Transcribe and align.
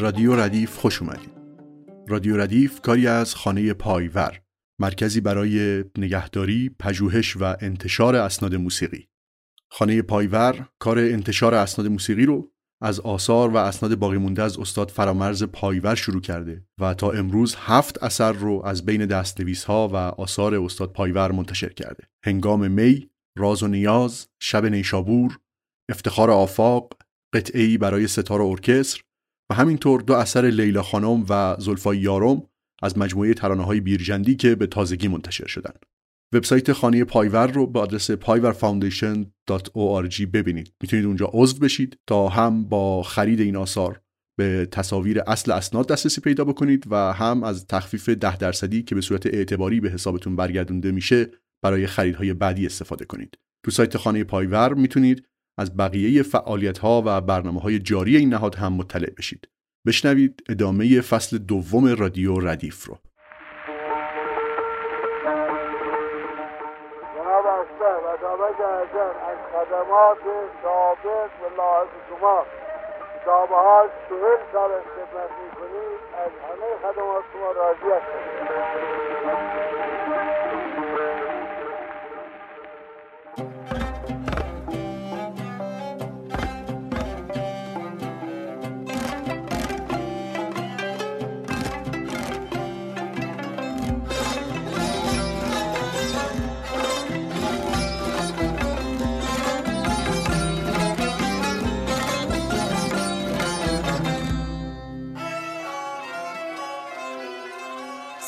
رادیو 0.00 0.36
ردیف 0.36 0.76
خوش 0.76 1.02
اومدید. 1.02 1.32
رادیو 2.08 2.36
ردیف 2.36 2.80
کاری 2.80 3.06
از 3.06 3.34
خانه 3.34 3.72
پایور 3.72 4.40
مرکزی 4.80 5.20
برای 5.20 5.84
نگهداری، 5.98 6.70
پژوهش 6.78 7.36
و 7.36 7.56
انتشار 7.60 8.16
اسناد 8.16 8.54
موسیقی. 8.54 9.08
خانه 9.70 10.02
پایور 10.02 10.68
کار 10.78 10.98
انتشار 10.98 11.54
اسناد 11.54 11.88
موسیقی 11.88 12.26
رو 12.26 12.52
از 12.82 13.00
آثار 13.00 13.50
و 13.50 13.56
اسناد 13.56 13.94
باقی 13.94 14.16
مونده 14.16 14.42
از 14.42 14.58
استاد 14.58 14.90
فرامرز 14.90 15.44
پایور 15.44 15.94
شروع 15.94 16.20
کرده 16.20 16.64
و 16.80 16.94
تا 16.94 17.10
امروز 17.10 17.56
هفت 17.58 18.02
اثر 18.02 18.32
رو 18.32 18.62
از 18.64 18.86
بین 18.86 19.06
دستنویس 19.06 19.64
ها 19.64 19.88
و 19.88 19.96
آثار 19.96 20.54
استاد 20.54 20.92
پایور 20.92 21.32
منتشر 21.32 21.72
کرده. 21.72 22.04
هنگام 22.24 22.70
می، 22.70 23.10
راز 23.38 23.62
و 23.62 23.66
نیاز، 23.66 24.26
شب 24.42 24.66
نیشابور، 24.66 25.38
افتخار 25.90 26.30
آفاق، 26.30 26.96
قطعی 27.34 27.78
برای 27.78 28.08
ستار 28.08 28.40
و 28.40 28.46
ارکستر 28.46 29.02
و 29.50 29.54
همینطور 29.54 30.00
دو 30.00 30.14
اثر 30.14 30.46
لیلا 30.46 30.82
خانم 30.82 31.24
و 31.28 31.56
زلفای 31.58 31.98
یارم 31.98 32.42
از 32.82 32.98
مجموعه 32.98 33.34
ترانه 33.34 33.64
های 33.64 33.80
بیرجندی 33.80 34.36
که 34.36 34.54
به 34.54 34.66
تازگی 34.66 35.08
منتشر 35.08 35.46
شدن. 35.46 35.72
وبسایت 36.34 36.72
خانه 36.72 37.04
پایور 37.04 37.46
رو 37.46 37.66
به 37.66 37.80
آدرس 37.80 38.10
payverfoundation.org 38.10 40.26
ببینید. 40.32 40.72
می‌تونید 40.82 41.06
اونجا 41.06 41.30
عضو 41.32 41.58
بشید 41.58 41.98
تا 42.06 42.28
هم 42.28 42.64
با 42.64 43.02
خرید 43.02 43.40
این 43.40 43.56
آثار 43.56 44.00
به 44.38 44.68
تصاویر 44.72 45.20
اصل 45.26 45.52
اسناد 45.52 45.88
دسترسی 45.88 46.20
پیدا 46.20 46.44
بکنید 46.44 46.84
و 46.90 47.12
هم 47.12 47.42
از 47.42 47.66
تخفیف 47.66 48.08
ده 48.08 48.36
درصدی 48.36 48.82
که 48.82 48.94
به 48.94 49.00
صورت 49.00 49.26
اعتباری 49.26 49.80
به 49.80 49.90
حسابتون 49.90 50.36
برگردونده 50.36 50.92
میشه 50.92 51.30
برای 51.64 51.86
خریدهای 51.86 52.34
بعدی 52.34 52.66
استفاده 52.66 53.04
کنید. 53.04 53.38
تو 53.64 53.70
سایت 53.70 53.96
خانه 53.96 54.24
پایور 54.24 54.74
می‌تونید 54.74 55.26
از 55.60 55.76
بقیه 55.76 56.22
فعالیت 56.22 56.78
ها 56.78 57.02
و 57.06 57.20
برنامه 57.20 57.60
های 57.60 57.78
جاری 57.78 58.16
این 58.16 58.28
نهاد 58.28 58.54
هم 58.54 58.72
مطلع 58.72 59.10
بشید. 59.18 59.48
بشنوید 59.86 60.42
ادامه 60.48 61.00
فصل 61.00 61.38
دوم 61.38 61.94
رادیو 61.94 62.40
ردیف 62.40 62.84
رو. 62.84 62.98
از 69.30 69.38
خدمات 69.52 70.18
سابق 70.62 71.30
و 71.58 71.62
شما 72.08 72.44
کتابه 73.22 73.54
ها 73.54 73.86
چهل 74.08 74.38
سال 74.52 74.70
از 74.72 74.80
همه 76.46 76.68
خدمات 76.82 77.24
شما 77.32 77.52
راضی 77.52 77.90
هستم 77.96 78.20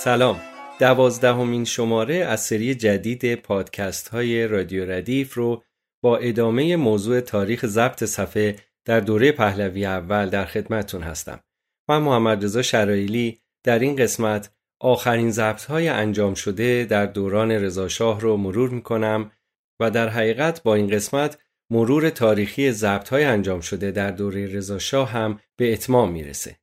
سلام 0.05 0.41
دوازدهمین 0.81 1.65
شماره 1.65 2.15
از 2.15 2.41
سری 2.41 2.75
جدید 2.75 3.35
پادکست 3.35 4.09
های 4.09 4.47
رادیو 4.47 4.91
ردیف 4.91 5.35
رو 5.35 5.63
با 6.03 6.17
ادامه 6.17 6.77
موضوع 6.77 7.21
تاریخ 7.21 7.67
ضبط 7.67 8.05
صفحه 8.05 8.57
در 8.85 9.01
دوره 9.01 9.33
پهلوی 9.33 9.87
اول 9.87 10.31
در 10.31 10.45
خدمتتون 10.45 11.03
هستم 11.03 11.41
من 11.89 11.99
محمد 11.99 12.45
رضا 12.45 12.63
شرایلی 12.63 13.39
در 13.65 13.79
این 13.79 13.97
قسمت 13.97 14.53
آخرین 14.81 15.31
ضبط 15.31 15.65
های 15.65 15.89
انجام 15.89 16.35
شده 16.35 16.85
در 16.85 17.07
دوران 17.07 17.51
رضاشاه 17.51 18.21
رو 18.21 18.37
مرور 18.37 18.71
می 18.71 18.83
کنم 18.83 19.31
و 19.81 19.91
در 19.91 20.09
حقیقت 20.09 20.63
با 20.63 20.75
این 20.75 20.89
قسمت 20.89 21.39
مرور 21.71 22.11
تاریخی 22.11 22.73
ضبط 22.73 23.09
های 23.09 23.25
انجام 23.25 23.61
شده 23.61 23.91
در 23.91 24.11
دوره 24.11 24.47
رضاشاه 24.47 25.11
هم 25.11 25.41
به 25.57 25.73
اتمام 25.73 26.13
می‌رسه. 26.13 26.57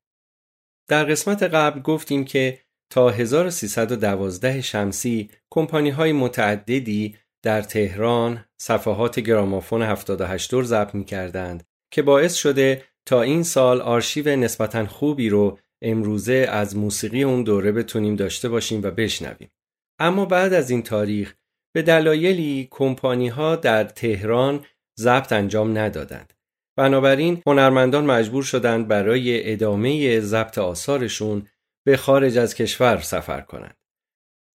در 0.88 1.04
قسمت 1.04 1.44
قبل 1.44 1.82
گفتیم 1.82 2.26
که 2.26 2.60
تا 2.90 3.10
1312 3.10 4.62
شمسی 4.62 5.30
کمپانی 5.50 5.90
های 5.90 6.12
متعددی 6.12 7.16
در 7.44 7.62
تهران 7.62 8.46
صفحات 8.62 9.20
گرامافون 9.20 9.82
78 9.82 10.52
دور 10.52 10.64
ضبط 10.64 10.96
می 10.96 11.06
کردند 11.06 11.64
که 11.92 12.02
باعث 12.02 12.36
شده 12.36 12.84
تا 13.06 13.22
این 13.22 13.44
سال 13.44 13.82
آرشیو 13.82 14.36
نسبتا 14.36 14.86
خوبی 14.86 15.30
رو 15.30 15.58
امروزه 15.82 16.48
از 16.50 16.78
موسیقی 16.78 17.24
اون 17.24 17.44
دوره 17.44 17.72
بتونیم 17.72 18.16
داشته 18.16 18.50
باشیم 18.50 18.84
و 18.84 18.92
بشنویم. 18.92 19.52
اما 20.00 20.26
بعد 20.26 20.54
از 20.54 20.70
این 20.70 20.84
تاریخ 20.84 21.36
به 21.74 21.82
دلایلی 21.82 22.68
کمپانی 22.72 23.28
ها 23.28 23.56
در 23.56 23.84
تهران 23.84 24.66
ضبط 25.00 25.34
انجام 25.34 25.78
ندادند. 25.78 26.34
بنابراین 26.78 27.42
هنرمندان 27.48 28.06
مجبور 28.06 28.44
شدند 28.44 28.88
برای 28.88 29.52
ادامه 29.52 30.20
ضبط 30.20 30.58
آثارشون 30.58 31.48
به 31.86 31.98
خارج 31.98 32.38
از 32.38 32.56
کشور 32.56 32.98
سفر 32.98 33.42
کنند. 33.42 33.78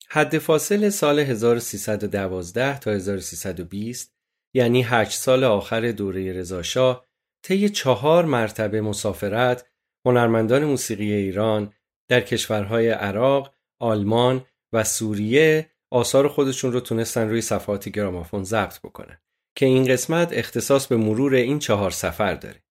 حد 0.10 0.38
فاصل 0.38 0.90
سال 0.90 1.20
1312 1.20 2.80
تا 2.80 2.92
1320 2.92 4.14
یعنی 4.54 4.84
8 4.84 5.12
سال 5.12 5.44
آخر 5.44 5.92
دوره 5.92 6.34
رضاشاه 6.34 7.08
طی 7.44 7.70
چهار 7.70 8.26
مرتبه 8.26 8.82
مسافرت 8.82 9.66
هنرمندان 10.06 10.66
موسیقی 10.66 11.14
ایران 11.14 11.74
در 12.10 12.22
کشورهای 12.22 12.90
عراق، 12.90 13.56
آلمان 13.80 14.46
و 14.74 14.84
سوریه 14.84 15.70
آثار 15.92 16.28
خودشون 16.28 16.74
رو 16.74 16.80
تونستن 16.80 17.30
روی 17.30 17.42
صفحات 17.42 17.90
گرامافون 17.90 18.44
ضبط 18.44 18.80
بکنن 18.80 19.22
که 19.56 19.66
این 19.66 19.86
قسمت 19.88 20.34
اختصاص 20.34 20.88
به 20.88 20.98
مرور 20.98 21.36
این 21.36 21.60
چهار 21.60 21.92
سفر 21.92 22.34
داره. 22.34 22.64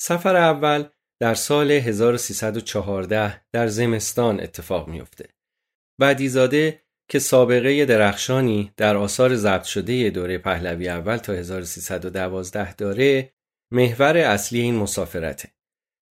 سفر 0.00 0.36
اول 0.36 0.88
در 1.20 1.34
سال 1.34 1.70
1314 1.70 3.40
در 3.52 3.66
زمستان 3.66 4.40
اتفاق 4.40 4.88
میفته. 4.88 5.28
بعدیزاده 6.00 6.82
که 7.10 7.18
سابقه 7.18 7.84
درخشانی 7.84 8.72
در 8.76 8.96
آثار 8.96 9.34
ضبط 9.34 9.64
شده 9.64 10.10
دوره 10.10 10.38
پهلوی 10.38 10.88
اول 10.88 11.16
تا 11.16 11.32
1312 11.32 12.74
داره 12.74 13.32
محور 13.72 14.16
اصلی 14.16 14.60
این 14.60 14.76
مسافرته. 14.76 15.48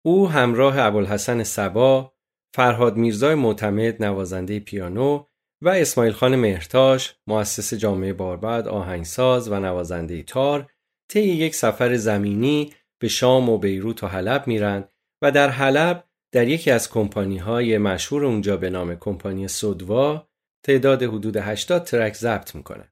او 0.05 0.29
همراه 0.29 0.79
ابوالحسن 0.79 1.43
سبا، 1.43 2.13
فرهاد 2.55 2.97
میرزای 2.97 3.35
معتمد 3.35 4.03
نوازنده 4.03 4.59
پیانو 4.59 5.25
و 5.63 5.69
اسماعیل 5.69 6.13
خان 6.13 6.35
مهرتاش 6.35 7.15
مؤسس 7.27 7.73
جامعه 7.73 8.13
باربد 8.13 8.67
آهنگساز 8.67 9.51
و 9.51 9.59
نوازنده 9.59 10.23
تار 10.23 10.71
طی 11.11 11.21
یک 11.21 11.55
سفر 11.55 11.95
زمینی 11.95 12.73
به 13.01 13.07
شام 13.07 13.49
و 13.49 13.57
بیروت 13.57 14.03
و 14.03 14.07
حلب 14.07 14.47
میرن 14.47 14.87
و 15.21 15.31
در 15.31 15.49
حلب 15.49 16.09
در 16.31 16.47
یکی 16.47 16.71
از 16.71 16.89
کمپانی 16.89 17.37
های 17.37 17.77
مشهور 17.77 18.25
اونجا 18.25 18.57
به 18.57 18.69
نام 18.69 18.95
کمپانی 18.95 19.47
سودوا 19.47 20.29
تعداد 20.65 21.03
حدود 21.03 21.37
80 21.37 21.83
ترک 21.83 22.13
ضبط 22.13 22.55
می‌کنن. 22.55 22.91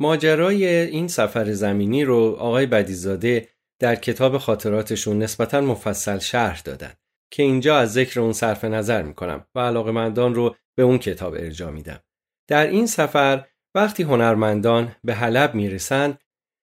ماجرای 0.00 0.66
این 0.66 1.08
سفر 1.08 1.52
زمینی 1.52 2.04
رو 2.04 2.36
آقای 2.38 2.66
بدیزاده 2.66 3.48
در 3.80 3.94
کتاب 3.94 4.38
خاطراتشون 4.38 5.18
نسبتا 5.18 5.60
مفصل 5.60 6.18
شرح 6.18 6.60
دادن 6.60 6.92
که 7.32 7.42
اینجا 7.42 7.78
از 7.78 7.92
ذکر 7.92 8.20
اون 8.20 8.32
صرف 8.32 8.64
نظر 8.64 9.02
می‌کنم 9.02 9.46
و 9.54 9.60
علاقمندان 9.60 10.34
رو 10.34 10.56
به 10.76 10.82
اون 10.82 10.98
کتاب 10.98 11.34
ارجا 11.34 11.70
میدم. 11.70 12.00
در 12.48 12.66
این 12.66 12.86
سفر 12.86 13.46
وقتی 13.74 14.02
هنرمندان 14.02 14.96
به 15.04 15.14
حلب 15.14 15.54
می‌رسن 15.54 16.18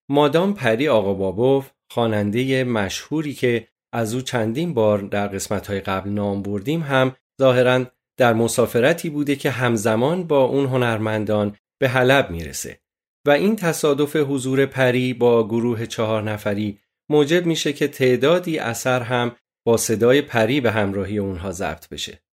مادام 0.09 0.53
پری 0.53 0.87
آقا 0.87 1.13
بابوف 1.13 1.71
خواننده 1.93 2.63
مشهوری 2.63 3.33
که 3.33 3.67
از 3.93 4.13
او 4.13 4.21
چندین 4.21 4.73
بار 4.73 4.99
در 4.99 5.27
قسمت‌های 5.27 5.79
قبل 5.79 6.09
نام 6.09 6.41
بردیم 6.41 6.81
هم 6.81 7.15
ظاهرا 7.41 7.85
در 8.17 8.33
مسافرتی 8.33 9.09
بوده 9.09 9.35
که 9.35 9.51
همزمان 9.51 10.27
با 10.27 10.43
اون 10.43 10.65
هنرمندان 10.65 11.55
به 11.81 11.89
حلب 11.89 12.31
می‌رسه 12.31 12.79
و 13.27 13.31
این 13.31 13.55
تصادف 13.55 14.15
حضور 14.15 14.65
پری 14.65 15.13
با 15.13 15.47
گروه 15.47 15.85
چهار 15.85 16.23
نفری 16.23 16.79
موجب 17.09 17.45
میشه 17.45 17.73
که 17.73 17.87
تعدادی 17.87 18.59
اثر 18.59 19.01
هم 19.01 19.35
با 19.65 19.77
صدای 19.77 20.21
پری 20.21 20.61
به 20.61 20.71
همراهی 20.71 21.17
اونها 21.17 21.51
ضبط 21.51 21.89
بشه. 21.89 22.23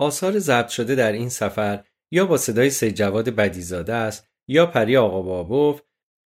آثار 0.00 0.38
ضبط 0.38 0.68
شده 0.68 0.94
در 0.94 1.12
این 1.12 1.28
سفر 1.28 1.84
یا 2.12 2.26
با 2.26 2.36
صدای 2.36 2.70
سید 2.70 2.94
جواد 2.94 3.28
بدیزاده 3.28 3.94
است 3.94 4.28
یا 4.48 4.66
پری 4.66 4.96
آقا 4.96 5.22
بابوف 5.22 5.80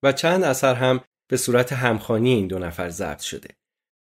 و 0.03 0.11
چند 0.11 0.43
اثر 0.43 0.73
هم 0.73 1.01
به 1.27 1.38
صورت 1.38 1.74
همخانی 1.74 2.33
این 2.33 2.48
دو 2.48 2.60
نفر 2.60 2.89
ضبط 2.89 3.19
شده. 3.19 3.50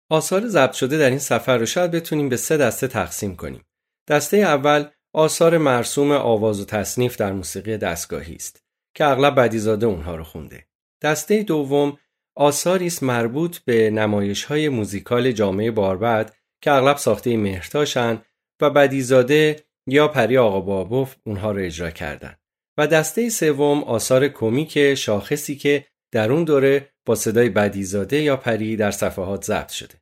آثار 0.09 0.47
ضبط 0.47 0.73
شده 0.73 0.97
در 0.97 1.09
این 1.09 1.19
سفر 1.19 1.57
رو 1.57 1.65
شاید 1.65 1.91
بتونیم 1.91 2.29
به 2.29 2.37
سه 2.37 2.57
دسته 2.57 2.87
تقسیم 2.87 3.35
کنیم. 3.35 3.65
دسته 4.07 4.37
اول 4.37 4.85
آثار 5.13 5.57
مرسوم 5.57 6.11
آواز 6.11 6.61
و 6.61 6.65
تصنیف 6.65 7.17
در 7.17 7.33
موسیقی 7.33 7.77
دستگاهی 7.77 8.35
است 8.35 8.63
که 8.95 9.05
اغلب 9.05 9.39
بدیزاده 9.39 9.85
اونها 9.85 10.15
رو 10.15 10.23
خونده. 10.23 10.65
دسته 11.01 11.43
دوم 11.43 11.97
آثاری 12.35 12.87
است 12.87 13.03
مربوط 13.03 13.57
به 13.57 13.89
نمایش 13.89 14.43
های 14.43 14.69
موزیکال 14.69 15.31
جامعه 15.31 15.71
باربد 15.71 16.35
که 16.61 16.71
اغلب 16.71 16.97
ساخته 16.97 17.37
مهرتاشن 17.37 18.21
و 18.61 18.69
بدیزاده 18.69 19.65
یا 19.87 20.07
پری 20.07 20.37
آقا 20.37 20.59
بابوف 20.61 21.15
اونها 21.23 21.51
رو 21.51 21.61
اجرا 21.61 21.91
کردند. 21.91 22.39
و 22.77 22.87
دسته 22.87 23.29
سوم 23.29 23.83
آثار 23.83 24.27
کمیک 24.27 24.95
شاخصی 24.95 25.55
که 25.55 25.85
در 26.15 26.31
اون 26.31 26.43
دوره 26.43 26.89
با 27.05 27.15
صدای 27.15 27.49
بدیزاده 27.49 28.21
یا 28.21 28.37
پری 28.37 28.75
در 28.75 28.91
صفحات 28.91 29.43
ضبط 29.43 29.71
شده. 29.71 29.95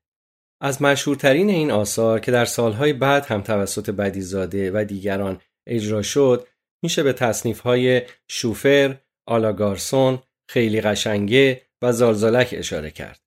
از 0.62 0.82
مشهورترین 0.82 1.50
این 1.50 1.72
آثار 1.72 2.20
که 2.20 2.32
در 2.32 2.46
سالهای 2.46 2.94
بعد 2.94 3.26
هم 3.26 3.42
توسط 3.42 3.90
بدیزاده 3.90 4.72
و 4.72 4.84
دیگران 4.84 5.42
اجرا 5.68 6.02
شد 6.02 6.48
میشه 6.84 7.04
به 7.04 7.14
تصنیف 7.14 7.60
های 7.60 8.02
شوفر، 8.28 8.96
آلاگارسون، 9.28 10.20
خیلی 10.50 10.82
قشنگه 10.82 11.62
و 11.82 11.92
زالزالک 11.92 12.50
اشاره 12.58 12.92
کرد. 12.92 13.20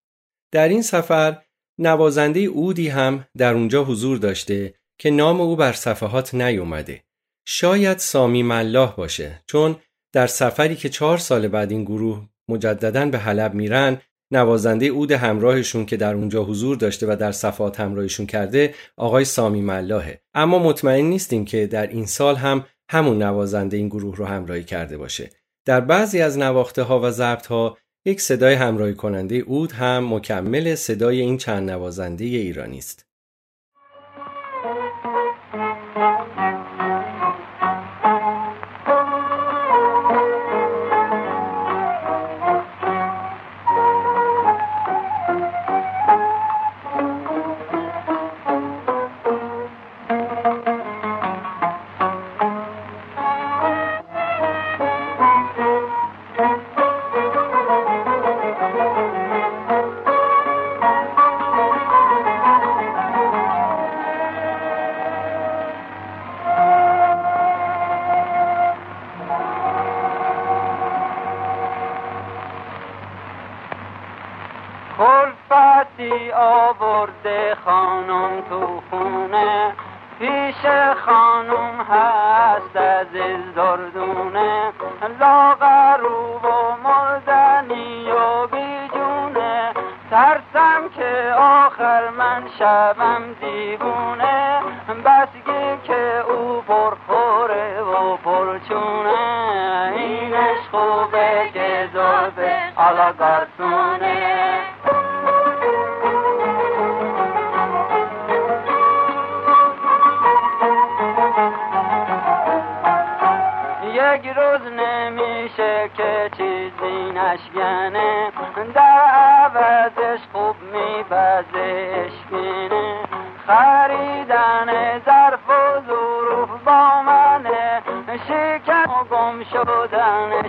در 0.53 0.69
این 0.69 0.83
سفر 0.83 1.43
نوازنده 1.79 2.41
اودی 2.41 2.88
هم 2.88 3.27
در 3.37 3.55
اونجا 3.55 3.85
حضور 3.85 4.19
داشته 4.19 4.75
که 4.99 5.11
نام 5.11 5.41
او 5.41 5.56
بر 5.56 5.73
صفحات 5.73 6.35
نیومده. 6.35 7.03
شاید 7.47 7.99
سامی 7.99 8.43
ملاح 8.43 8.97
باشه 8.97 9.43
چون 9.47 9.77
در 10.12 10.27
سفری 10.27 10.77
که 10.77 10.88
چهار 10.88 11.19
سال 11.19 11.49
بعد 11.49 11.71
این 11.71 11.85
گروه 11.85 12.29
مجددا 12.48 13.06
به 13.06 13.19
حلب 13.19 13.54
میرن 13.54 14.00
نوازنده 14.31 14.87
اود 14.87 15.12
همراهشون 15.12 15.87
که 15.87 15.96
در 15.96 16.14
اونجا 16.14 16.44
حضور 16.44 16.76
داشته 16.76 17.06
و 17.06 17.16
در 17.20 17.32
صفحات 17.32 17.81
همراهشون 17.81 18.26
کرده 18.26 18.75
آقای 18.96 19.25
سامی 19.25 19.60
ملاحه. 19.60 20.20
اما 20.34 20.58
مطمئن 20.58 21.04
نیستیم 21.04 21.44
که 21.44 21.66
در 21.66 21.87
این 21.87 22.06
سال 22.06 22.37
هم 22.37 22.64
همون 22.90 23.22
نوازنده 23.22 23.76
این 23.76 23.88
گروه 23.88 24.16
رو 24.16 24.25
همراهی 24.25 24.64
کرده 24.64 24.98
باشه. 24.98 25.31
در 25.64 25.81
بعضی 25.81 26.20
از 26.20 26.38
نواخته 26.38 26.82
ها 26.82 27.00
و 27.00 27.10
ضبط 27.10 27.46
ها 27.46 27.78
یک 28.06 28.20
صدای 28.20 28.54
همراهی 28.54 28.94
کننده 28.94 29.37
اود 29.37 29.72
هم 29.72 30.14
مکمل 30.14 30.75
صدای 30.75 31.20
این 31.20 31.38
چند 31.38 31.70
نوازنده 31.70 32.25
ایرانی 32.25 32.78
است. 32.78 33.06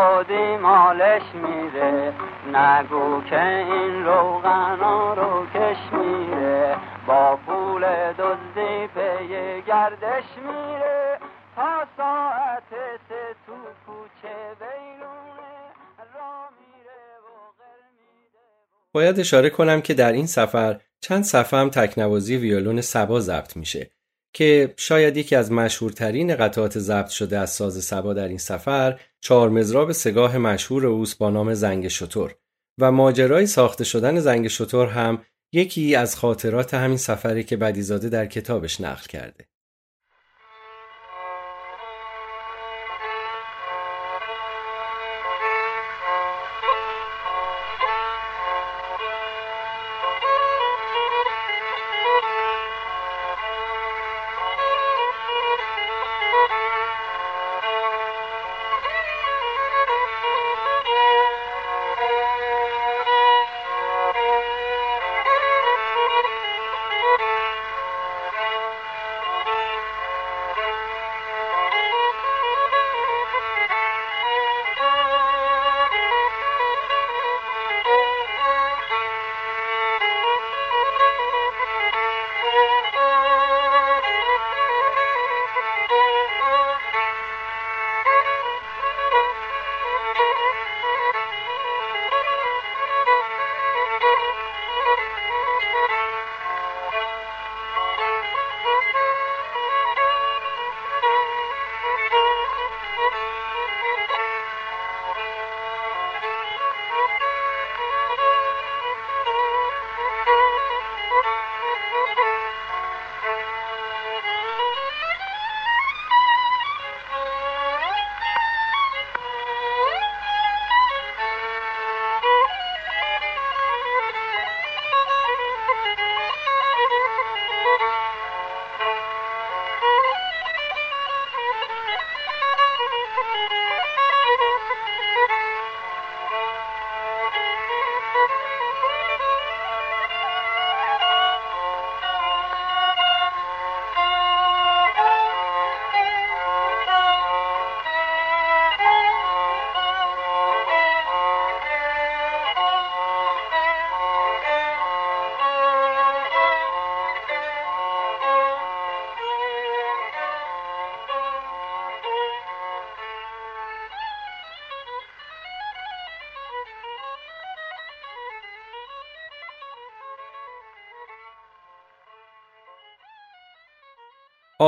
خودی 0.00 0.56
مالش 0.56 1.22
میره. 1.34 2.12
نگو 2.52 3.22
که 3.30 3.44
این 3.44 4.04
روغنا 4.04 5.14
رو 5.14 5.46
کش 5.46 5.92
میره. 5.92 6.76
با 7.06 7.38
پول 7.46 7.84
دزدی 8.12 8.86
پی 8.94 9.62
گردش 9.66 10.24
میره. 10.46 11.18
تا 11.56 11.86
ساعت 11.96 12.70
سه 13.08 13.34
تو 13.46 13.52
کوچه 13.86 14.36
بیرونه. 14.58 15.50
را 16.14 16.48
میره 16.60 17.00
و 17.24 17.52
باید 18.92 19.20
اشاره 19.20 19.50
کنم 19.50 19.80
که 19.80 19.94
در 19.94 20.12
این 20.12 20.26
سفر 20.26 20.80
چند 21.00 21.22
صفحه 21.24 21.60
هم 21.60 21.70
تکنوازی 21.70 22.36
ویولون 22.36 22.80
سبا 22.80 23.20
ضبط 23.20 23.56
میشه. 23.56 23.90
که 24.32 24.74
شاید 24.76 25.16
یکی 25.16 25.36
از 25.36 25.52
مشهورترین 25.52 26.36
قطعات 26.36 26.78
ضبط 26.78 27.08
شده 27.08 27.38
از 27.38 27.50
ساز 27.50 27.84
سبا 27.84 28.14
در 28.14 28.28
این 28.28 28.38
سفر 28.38 29.00
چهار 29.20 29.48
مزراب 29.48 29.92
سگاه 29.92 30.38
مشهور 30.38 30.86
اوست 30.86 31.18
با 31.18 31.30
نام 31.30 31.54
زنگ 31.54 31.88
شطور 31.88 32.34
و 32.80 32.92
ماجرای 32.92 33.46
ساخته 33.46 33.84
شدن 33.84 34.20
زنگ 34.20 34.48
شطور 34.48 34.88
هم 34.88 35.22
یکی 35.52 35.94
از 35.94 36.16
خاطرات 36.16 36.74
همین 36.74 36.96
سفری 36.96 37.44
که 37.44 37.56
بدیزاده 37.56 38.08
در 38.08 38.26
کتابش 38.26 38.80
نقل 38.80 39.06
کرده. 39.06 39.49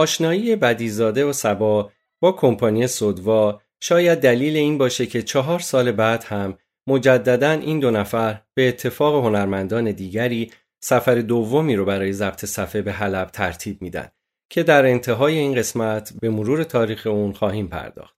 آشنایی 0.02 0.56
بدیزاده 0.56 1.24
و 1.24 1.32
سبا 1.32 1.92
با 2.20 2.32
کمپانی 2.32 2.86
سودوا 2.86 3.60
شاید 3.80 4.20
دلیل 4.20 4.56
این 4.56 4.78
باشه 4.78 5.06
که 5.06 5.22
چهار 5.22 5.58
سال 5.58 5.92
بعد 5.92 6.24
هم 6.24 6.58
مجددا 6.86 7.50
این 7.50 7.80
دو 7.80 7.90
نفر 7.90 8.40
به 8.54 8.68
اتفاق 8.68 9.24
هنرمندان 9.24 9.92
دیگری 9.92 10.50
سفر 10.80 11.14
دومی 11.14 11.76
رو 11.76 11.84
برای 11.84 12.12
ضبط 12.12 12.44
صفحه 12.44 12.82
به 12.82 12.92
حلب 12.92 13.30
ترتیب 13.30 13.82
میدن 13.82 14.08
که 14.50 14.62
در 14.62 14.86
انتهای 14.86 15.38
این 15.38 15.54
قسمت 15.54 16.12
به 16.20 16.30
مرور 16.30 16.64
تاریخ 16.64 17.06
اون 17.06 17.32
خواهیم 17.32 17.68
پرداخت. 17.68 18.16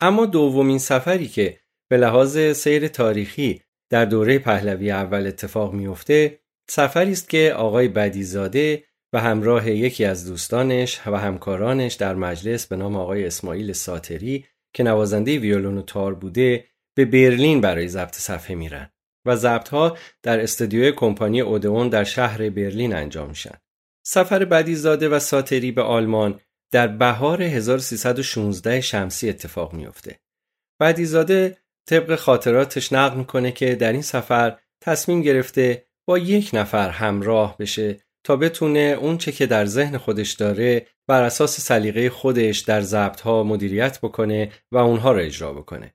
اما 0.00 0.26
دومین 0.26 0.78
سفری 0.78 1.28
که 1.28 1.58
به 1.88 1.96
لحاظ 1.96 2.38
سیر 2.38 2.88
تاریخی 2.88 3.62
در 3.90 4.04
دوره 4.04 4.38
پهلوی 4.38 4.90
اول 4.90 5.26
اتفاق 5.26 5.72
میفته 5.72 6.40
سفری 6.70 7.12
است 7.12 7.28
که 7.28 7.54
آقای 7.56 7.88
بدیزاده 7.88 8.82
و 9.12 9.20
همراه 9.20 9.70
یکی 9.70 10.04
از 10.04 10.26
دوستانش 10.26 11.00
و 11.06 11.16
همکارانش 11.16 11.94
در 11.94 12.14
مجلس 12.14 12.66
به 12.66 12.76
نام 12.76 12.96
آقای 12.96 13.26
اسماعیل 13.26 13.72
ساتری 13.72 14.46
که 14.74 14.82
نوازنده 14.82 15.38
ویولون 15.38 15.78
و 15.78 15.82
تار 15.82 16.14
بوده 16.14 16.64
به 16.96 17.04
برلین 17.04 17.60
برای 17.60 17.88
ضبط 17.88 18.14
صفحه 18.14 18.54
میرن 18.54 18.90
و 19.26 19.36
ضبط 19.36 19.68
ها 19.68 19.98
در 20.22 20.40
استودیوی 20.40 20.92
کمپانی 20.92 21.40
اودئون 21.40 21.88
در 21.88 22.04
شهر 22.04 22.50
برلین 22.50 22.94
انجام 22.94 23.28
میشن. 23.28 23.54
سفر 24.06 24.44
بدیزاده 24.44 25.08
و 25.08 25.18
ساتری 25.18 25.72
به 25.72 25.82
آلمان 25.82 26.40
در 26.72 26.86
بهار 26.86 27.42
1316 27.42 28.80
شمسی 28.80 29.28
اتفاق 29.28 29.72
میفته. 29.72 30.20
بدیزاده 30.80 31.58
طبق 31.88 32.16
خاطراتش 32.16 32.92
نقل 32.92 33.16
می‌کنه 33.16 33.52
که 33.52 33.74
در 33.74 33.92
این 33.92 34.02
سفر 34.02 34.58
تصمیم 34.80 35.22
گرفته 35.22 35.86
با 36.08 36.18
یک 36.18 36.50
نفر 36.52 36.90
همراه 36.90 37.56
بشه 37.58 38.05
تا 38.26 38.36
بتونه 38.36 38.98
اون 39.00 39.18
چه 39.18 39.32
که 39.32 39.46
در 39.46 39.66
ذهن 39.66 39.98
خودش 39.98 40.32
داره 40.32 40.86
بر 41.08 41.22
اساس 41.22 41.60
سلیقه 41.60 42.10
خودش 42.10 42.58
در 42.58 42.80
ضبط 42.80 43.20
ها 43.20 43.42
مدیریت 43.42 44.00
بکنه 44.00 44.52
و 44.72 44.76
اونها 44.76 45.12
را 45.12 45.20
اجرا 45.20 45.52
بکنه. 45.52 45.94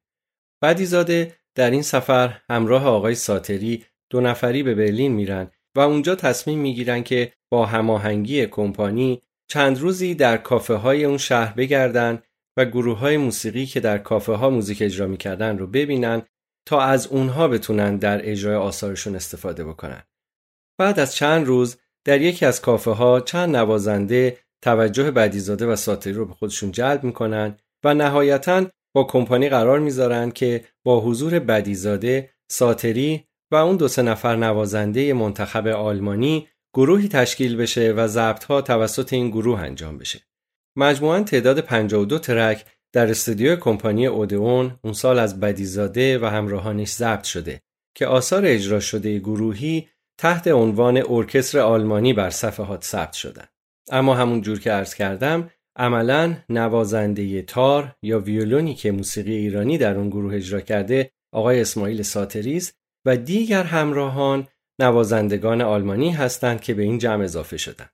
بدیزاده 0.64 1.36
در 1.56 1.72
این 1.72 1.82
سفر 1.82 2.38
همراه 2.50 2.88
آقای 2.88 3.16
ساتری 3.16 3.86
دو 4.10 4.22
نفری 4.22 4.64
به 4.64 4.76
برلین 4.76 5.12
میرن 5.12 5.52
و 5.76 5.80
اونجا 5.80 6.16
تصمیم 6.16 6.60
می‌گیرن 6.60 7.04
که 7.04 7.34
با 7.52 7.66
هماهنگی 7.66 8.46
کمپانی 8.46 9.22
چند 9.50 9.80
روزی 9.80 10.16
در 10.16 10.38
کافه 10.38 10.74
های 10.74 11.06
اون 11.06 11.18
شهر 11.18 11.54
بگردن 11.54 12.22
و 12.58 12.66
گروه 12.66 12.98
های 12.98 13.18
موسیقی 13.18 13.66
که 13.66 13.80
در 13.80 13.98
کافه 13.98 14.34
ها 14.34 14.50
موزیک 14.50 14.82
اجرا 14.82 15.08
می‌کردن 15.08 15.58
رو 15.58 15.68
ببینن 15.68 16.22
تا 16.68 16.82
از 16.82 17.08
اونها 17.08 17.48
بتونن 17.48 17.98
در 17.98 18.32
اجرای 18.32 18.56
آثارشون 18.56 19.16
استفاده 19.16 19.64
بکنن. 19.64 20.04
بعد 20.80 21.00
از 21.00 21.16
چند 21.16 21.48
روز 21.48 21.78
در 22.06 22.22
یکی 22.22 22.46
از 22.46 22.62
کافه 22.62 22.92
ها 22.92 23.20
چند 23.20 23.56
نوازنده 23.56 24.38
توجه 24.64 25.12
بدیزاده 25.12 25.66
و 25.66 25.76
ساتری 25.76 26.14
رو 26.14 26.26
به 26.26 26.34
خودشون 26.34 26.72
جلب 26.72 27.04
می‌کنن 27.04 27.58
و 27.84 27.94
نهایتا 27.94 28.66
با 28.96 29.04
کمپانی 29.04 29.50
قرار 29.50 29.80
می‌ذارن 29.80 30.32
که 30.32 30.66
با 30.84 31.00
حضور 31.00 31.40
بدیزاده 31.40 32.30
ساتری 32.52 33.26
و 33.52 33.56
اون 33.56 33.78
دو 33.78 33.88
سه 33.88 34.02
نفر 34.02 34.36
نوازنده 34.36 35.14
منتخب 35.14 35.68
آلمانی 35.68 36.48
گروهی 36.76 37.08
تشکیل 37.08 37.56
بشه 37.56 37.92
و 37.92 38.08
ضبط 38.08 38.44
ها 38.44 38.62
توسط 38.62 39.14
این 39.14 39.30
گروه 39.30 39.60
انجام 39.60 39.98
بشه. 39.98 40.20
مجموعا 40.78 41.24
تعداد 41.24 41.60
52 41.60 42.20
ترک 42.20 42.66
در 42.94 43.10
استودیو 43.10 43.56
کمپانی 43.56 44.08
اودئون 44.08 44.80
اون 44.84 44.94
سال 44.94 45.20
از 45.20 45.40
بدیزاده 45.40 46.20
و 46.20 46.26
همراهانش 46.26 46.90
ضبط 46.90 47.24
شده 47.24 47.62
که 47.96 48.08
آثار 48.08 48.46
اجرا 48.46 48.80
شده 48.80 49.20
گروهی 49.20 49.88
تحت 50.22 50.48
عنوان 50.48 51.04
ارکستر 51.10 51.60
آلمانی 51.60 52.14
بر 52.14 52.30
صفحات 52.30 52.84
ثبت 52.84 53.14
شدن. 53.14 53.46
اما 53.92 54.16
همون 54.16 54.42
جور 54.42 54.60
که 54.60 54.72
عرض 54.72 54.94
کردم 54.94 55.50
عملا 55.76 56.36
نوازنده 56.50 57.42
تار 57.42 57.96
یا 58.04 58.20
ویولونی 58.20 58.76
که 58.76 58.92
موسیقی 58.92 59.36
ایرانی 59.36 59.78
در 59.78 59.98
اون 59.98 60.10
گروه 60.10 60.36
اجرا 60.36 60.62
کرده 60.62 61.12
آقای 61.34 61.62
اسماعیل 61.62 62.02
ساتریز 62.02 62.74
و 63.06 63.18
دیگر 63.18 63.64
همراهان 63.64 64.48
نوازندگان 64.82 65.62
آلمانی 65.62 66.12
هستند 66.12 66.62
که 66.62 66.74
به 66.74 66.84
این 66.84 66.98
جمع 66.98 67.24
اضافه 67.24 67.58
شدند. 67.58 67.92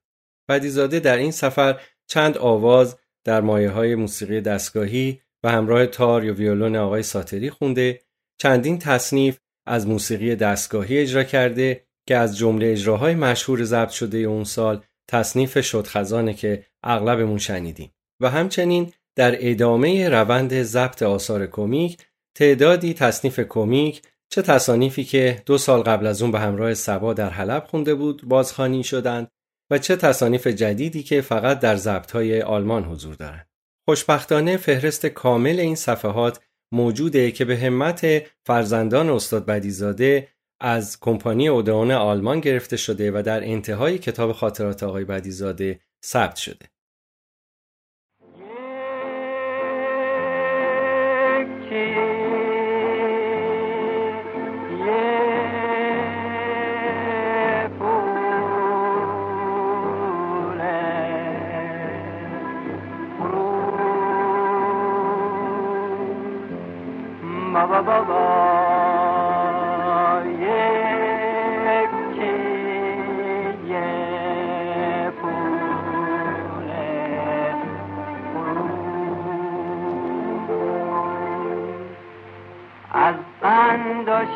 بدیزاده 0.49 0.99
در 0.99 1.17
این 1.17 1.31
سفر 1.31 1.81
چند 2.07 2.37
آواز 2.37 2.97
در 3.25 3.41
مایه 3.41 3.69
های 3.69 3.95
موسیقی 3.95 4.41
دستگاهی 4.41 5.21
و 5.43 5.51
همراه 5.51 5.85
تار 5.85 6.25
یا 6.25 6.33
ویولون 6.33 6.75
آقای 6.75 7.03
ساتری 7.03 7.49
خونده 7.49 8.01
چندین 8.41 8.79
تصنیف 8.79 9.39
از 9.67 9.87
موسیقی 9.87 10.35
دستگاهی 10.35 10.97
اجرا 10.97 11.23
کرده 11.23 11.86
که 12.07 12.17
از 12.17 12.37
جمله 12.37 12.71
اجراهای 12.71 13.15
مشهور 13.15 13.63
ضبط 13.63 13.89
شده 13.89 14.17
اون 14.17 14.43
سال 14.43 14.83
تصنیف 15.09 15.65
شد 15.65 15.87
خزانه 15.87 16.33
که 16.33 16.65
اغلبمون 16.83 17.37
شنیدیم 17.37 17.91
و 18.21 18.29
همچنین 18.29 18.93
در 19.15 19.35
ادامه 19.39 20.09
روند 20.09 20.63
ضبط 20.63 21.03
آثار 21.03 21.47
کمیک 21.47 21.97
تعدادی 22.35 22.93
تصنیف 22.93 23.39
کمیک 23.39 24.01
چه 24.29 24.41
تصانیفی 24.41 25.03
که 25.03 25.41
دو 25.45 25.57
سال 25.57 25.81
قبل 25.81 26.07
از 26.07 26.21
اون 26.21 26.31
به 26.31 26.39
همراه 26.39 26.73
سبا 26.73 27.13
در 27.13 27.29
حلب 27.29 27.63
خونده 27.63 27.95
بود 27.95 28.21
بازخوانی 28.25 28.83
شدند 28.83 29.27
و 29.71 29.77
چه 29.77 29.95
تصانیف 29.95 30.47
جدیدی 30.47 31.03
که 31.03 31.21
فقط 31.21 31.59
در 31.59 31.75
ضبطهای 31.75 32.41
آلمان 32.41 32.83
حضور 32.83 33.15
دارند. 33.15 33.47
خوشبختانه 33.89 34.57
فهرست 34.57 35.05
کامل 35.05 35.59
این 35.59 35.75
صفحات 35.75 36.39
موجوده 36.73 37.31
که 37.31 37.45
به 37.45 37.57
همت 37.57 38.23
فرزندان 38.45 39.09
استاد 39.09 39.45
بدیزاده 39.45 40.27
از 40.59 40.99
کمپانی 40.99 41.47
اودئون 41.47 41.91
آلمان 41.91 42.39
گرفته 42.39 42.77
شده 42.77 43.11
و 43.11 43.21
در 43.25 43.43
انتهای 43.43 43.97
کتاب 43.97 44.31
خاطرات 44.31 44.83
آقای 44.83 45.05
بدیزاده 45.05 45.79
ثبت 46.03 46.35
شده. 46.35 46.65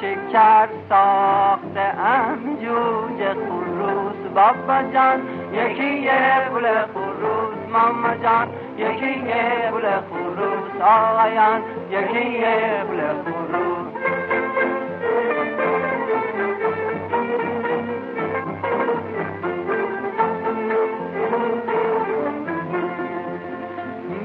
شکر 0.01 0.69
ساخته 0.89 1.85
ام 1.99 2.57
جوجه 2.61 3.33
خروس. 3.33 4.15
بابا 4.35 4.83
جان 4.93 5.21
یکی 5.53 5.83
یه 5.83 6.49
پول 6.49 6.65
خروس. 6.93 7.57
ماما 7.73 8.15
جان 8.23 8.47
یکی 8.77 9.19
یه 9.19 9.71
پول 9.71 9.81
خروس. 9.81 10.81
آقایان 10.81 11.61
یکی 11.91 12.29
یه 12.29 12.83
پول 12.87 13.01
خروس. 13.23 13.91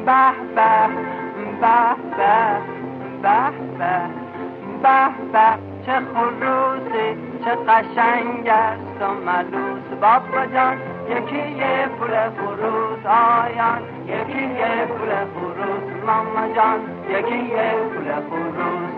به 0.06 0.32
به 0.54 0.88
به 1.60 1.96
به 3.22 3.50
به 3.78 4.25
به 4.82 5.08
به 5.32 5.48
چه 5.86 5.92
خروسی 6.14 7.08
چه 7.44 7.54
قشنگ 7.54 8.48
است 8.48 9.02
و 9.02 9.14
ملوس. 9.26 9.86
بابا 10.00 10.46
جان 10.46 10.76
یکی 11.10 11.48
یه 11.50 11.88
پول 11.98 12.30
فروس 12.30 13.06
آیان 13.06 13.82
یکی 14.06 14.42
یه 14.42 14.86
پول 14.86 15.10
فروس 15.24 16.04
ماما 16.06 16.54
جان 16.54 16.80
یکی 17.10 17.36
یه 17.36 17.72
پول 17.94 18.20
فروس 18.20 18.96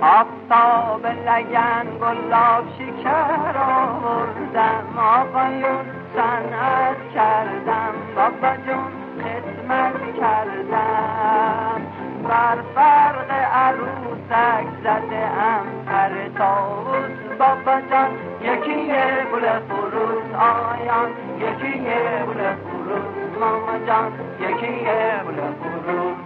آفتاب 0.00 1.06
لگن 1.06 1.86
گلاب 2.00 2.64
آوردم. 3.06 4.98
آقایون 4.98 5.86
صنعت 6.14 6.96
کردم. 7.14 7.94
بابا 8.16 8.56
جون 8.56 8.92
خدمت 9.22 10.16
کردم. 10.20 11.86
بر 12.28 12.58
فرق 12.74 13.30
عروسک 13.52 14.66
زده 14.84 15.16
ام 15.16 15.66
پر 15.86 16.38
تاوز 16.38 17.10
بابا 17.38 17.80
جان 17.90 18.10
یکی 18.40 18.80
یه 18.80 19.26
گل 19.32 19.58
فروز 19.68 20.34
آیان 20.34 21.10
یکی 21.38 21.78
یه 21.78 22.24
گل 22.26 22.54
فروز 22.54 23.38
ماما 23.40 23.86
جان 23.86 24.12
یکی 24.40 24.72
یه 24.72 25.20
گل 25.26 25.52
فروز 25.52 26.16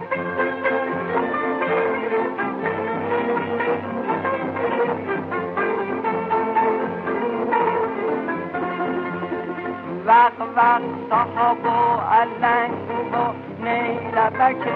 وقت 10.11 10.81
صحاب 11.09 11.65
و 11.65 11.99
علنگ 12.01 12.89
و 13.13 13.33
نیلبک 13.63 14.67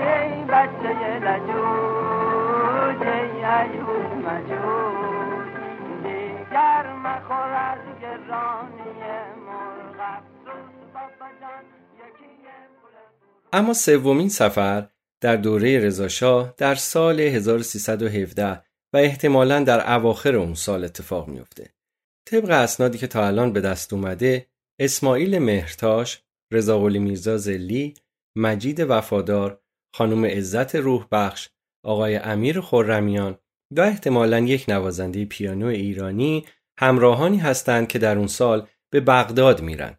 ای 0.00 0.44
بچه 0.44 1.18
لجوج 1.26 3.02
ای 3.02 3.44
ایوز 3.44 4.10
مجوج 4.26 5.48
دیگر 6.02 6.92
مخور 6.92 7.52
از 7.52 7.78
گرانی 8.02 8.98
مرغ 9.46 10.00
افسوس 10.00 10.72
بابا 10.94 11.28
جان 11.40 11.64
اما 13.52 13.72
سومین 13.72 14.28
سفر 14.28 14.88
در 15.20 15.36
دوره 15.36 15.78
رضاشاه 15.86 16.54
در 16.56 16.74
سال 16.74 17.20
1317 17.20 18.62
و 18.92 18.96
احتمالا 18.96 19.60
در 19.60 19.92
اواخر 19.94 20.36
اون 20.36 20.54
سال 20.54 20.84
اتفاق 20.84 21.28
میفته. 21.28 21.77
طبق 22.28 22.50
اسنادی 22.50 22.98
که 22.98 23.06
تا 23.06 23.26
الان 23.26 23.52
به 23.52 23.60
دست 23.60 23.92
اومده 23.92 24.46
اسماعیل 24.80 25.38
مهرتاش، 25.38 26.22
رضاقلی 26.52 26.98
میرزا 26.98 27.36
زلی، 27.36 27.94
مجید 28.36 28.80
وفادار، 28.80 29.60
خانم 29.94 30.24
عزت 30.24 30.74
روح 30.76 31.06
بخش، 31.12 31.48
آقای 31.84 32.16
امیر 32.16 32.60
خرمیان 32.60 33.38
و 33.76 33.80
احتمالا 33.80 34.38
یک 34.38 34.64
نوازنده 34.68 35.24
پیانو 35.24 35.66
ایرانی 35.66 36.46
همراهانی 36.78 37.38
هستند 37.38 37.88
که 37.88 37.98
در 37.98 38.18
اون 38.18 38.26
سال 38.26 38.68
به 38.92 39.00
بغداد 39.00 39.62
میرن 39.62 39.98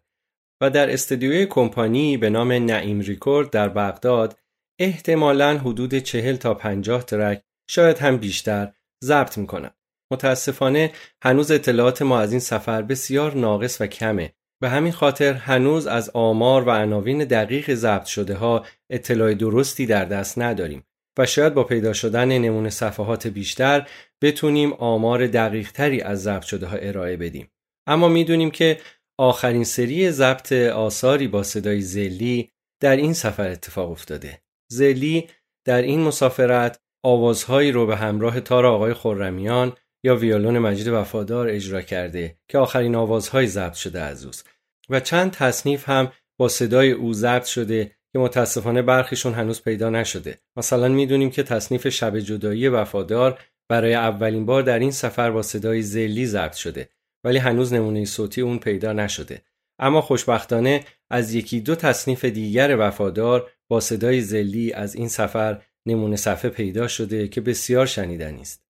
و 0.62 0.70
در 0.70 0.92
استودیوی 0.92 1.46
کمپانی 1.46 2.16
به 2.16 2.30
نام 2.30 2.52
نعیم 2.52 3.00
ریکورد 3.00 3.50
در 3.50 3.68
بغداد 3.68 4.38
احتمالا 4.80 5.58
حدود 5.58 5.94
چهل 5.94 6.36
تا 6.36 6.54
پنجاه 6.54 7.02
ترک 7.04 7.42
شاید 7.70 7.98
هم 7.98 8.16
بیشتر 8.16 8.72
ضبط 9.04 9.38
می‌کنن. 9.38 9.70
متاسفانه 10.12 10.92
هنوز 11.22 11.50
اطلاعات 11.50 12.02
ما 12.02 12.20
از 12.20 12.30
این 12.30 12.40
سفر 12.40 12.82
بسیار 12.82 13.34
ناقص 13.34 13.80
و 13.80 13.86
کمه. 13.86 14.32
به 14.62 14.68
همین 14.68 14.92
خاطر 14.92 15.32
هنوز 15.32 15.86
از 15.86 16.10
آمار 16.14 16.64
و 16.64 16.70
عناوین 16.70 17.24
دقیق 17.24 17.74
ضبط 17.74 18.04
شده 18.04 18.34
ها 18.34 18.66
اطلاع 18.90 19.34
درستی 19.34 19.86
در 19.86 20.04
دست 20.04 20.38
نداریم 20.38 20.84
و 21.18 21.26
شاید 21.26 21.54
با 21.54 21.64
پیدا 21.64 21.92
شدن 21.92 22.28
نمونه 22.28 22.70
صفحات 22.70 23.26
بیشتر 23.26 23.88
بتونیم 24.22 24.72
آمار 24.72 25.26
دقیق 25.26 25.72
تری 25.72 26.00
از 26.00 26.22
ضبط 26.22 26.42
شده 26.42 26.66
ها 26.66 26.76
ارائه 26.76 27.16
بدیم. 27.16 27.50
اما 27.86 28.08
می‌دونیم 28.08 28.50
که 28.50 28.80
آخرین 29.18 29.64
سری 29.64 30.10
ضبط 30.10 30.52
آثاری 30.52 31.28
با 31.28 31.42
صدای 31.42 31.80
زلی 31.80 32.50
در 32.82 32.96
این 32.96 33.12
سفر 33.12 33.48
اتفاق 33.48 33.90
افتاده. 33.90 34.42
زلی 34.72 35.28
در 35.66 35.82
این 35.82 36.00
مسافرت 36.00 36.80
آوازهایی 37.04 37.72
رو 37.72 37.86
به 37.86 37.96
همراه 37.96 38.40
تار 38.40 38.66
آقای 38.66 38.94
خرمیان 38.94 39.72
یا 40.04 40.16
ویولون 40.16 40.58
مجید 40.58 40.88
وفادار 40.88 41.48
اجرا 41.48 41.82
کرده 41.82 42.36
که 42.48 42.58
آخرین 42.58 42.94
آوازهای 42.94 43.46
ضبط 43.46 43.74
شده 43.74 44.00
از 44.00 44.24
اوست. 44.24 44.48
و 44.90 45.00
چند 45.00 45.30
تصنیف 45.30 45.88
هم 45.88 46.12
با 46.38 46.48
صدای 46.48 46.90
او 46.90 47.12
ضبط 47.12 47.44
شده 47.44 47.90
که 48.12 48.18
متاسفانه 48.18 48.82
برخیشون 48.82 49.34
هنوز 49.34 49.62
پیدا 49.62 49.90
نشده. 49.90 50.38
مثلا 50.56 50.88
می‌دونیم 50.88 51.30
که 51.30 51.42
تصنیف 51.42 51.88
شب 51.88 52.18
جدایی 52.18 52.68
وفادار 52.68 53.38
برای 53.68 53.94
اولین 53.94 54.46
بار 54.46 54.62
در 54.62 54.78
این 54.78 54.90
سفر 54.90 55.30
با 55.30 55.42
صدای 55.42 55.82
زلی 55.82 56.26
ضبط 56.26 56.54
شده 56.54 56.88
ولی 57.24 57.38
هنوز 57.38 57.72
نمونه 57.72 58.04
صوتی 58.04 58.40
اون 58.40 58.58
پیدا 58.58 58.92
نشده. 58.92 59.42
اما 59.78 60.00
خوشبختانه 60.00 60.84
از 61.10 61.34
یکی 61.34 61.60
دو 61.60 61.74
تصنیف 61.74 62.24
دیگر 62.24 62.76
وفادار 62.78 63.50
با 63.68 63.80
صدای 63.80 64.20
زلی 64.20 64.72
از 64.72 64.94
این 64.94 65.08
سفر 65.08 65.62
نمونه 65.86 66.16
صفحه 66.16 66.50
پیدا 66.50 66.88
شده 66.88 67.28
که 67.28 67.40
بسیار 67.40 67.86
شنیدنی 67.86 68.40
است. 68.40 68.69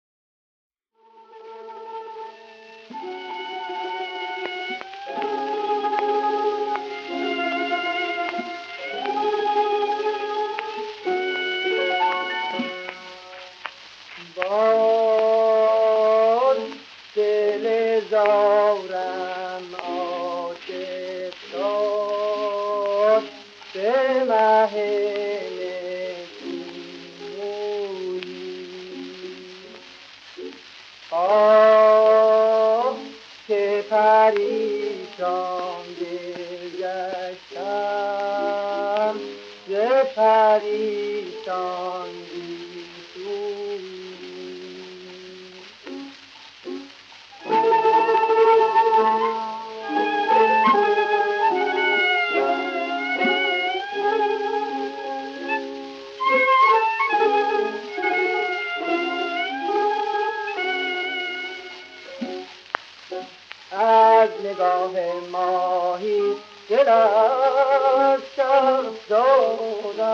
نگاه 64.58 64.90
ماهی 65.32 66.22
دل 66.68 66.88
از 66.88 68.20
شرم 68.36 68.84
دادم 69.08 70.08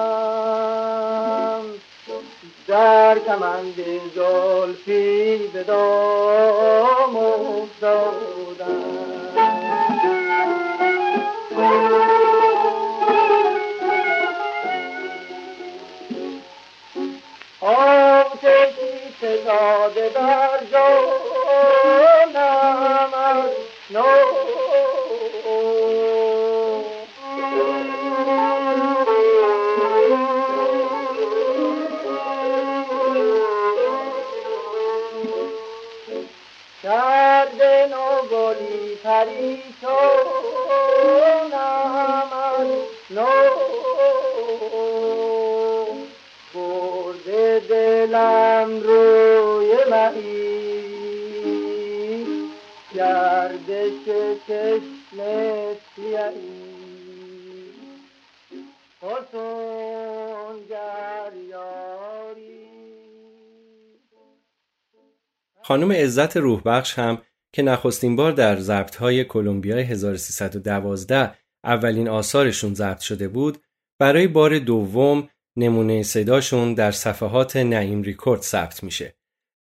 در 2.68 3.18
کمند 3.18 3.74
زلفی 4.14 5.36
به 5.52 5.62
دام 5.62 7.16
افتادم. 7.16 9.03
خانم 65.74 65.92
عزت 65.92 66.36
روحبخش 66.36 66.98
هم 66.98 67.22
که 67.54 67.62
نخستین 67.62 68.16
بار 68.16 68.32
در 68.32 68.60
ضبط‌های 68.60 69.24
کلمبیا 69.24 69.76
1312 69.76 71.34
اولین 71.64 72.08
آثارشون 72.08 72.74
ضبط 72.74 73.00
شده 73.00 73.28
بود 73.28 73.58
برای 74.00 74.26
بار 74.26 74.58
دوم 74.58 75.28
نمونه 75.56 76.02
صداشون 76.02 76.74
در 76.74 76.90
صفحات 76.90 77.56
نعیم 77.56 78.02
ریکورد 78.02 78.42
ثبت 78.42 78.84
میشه. 78.84 79.14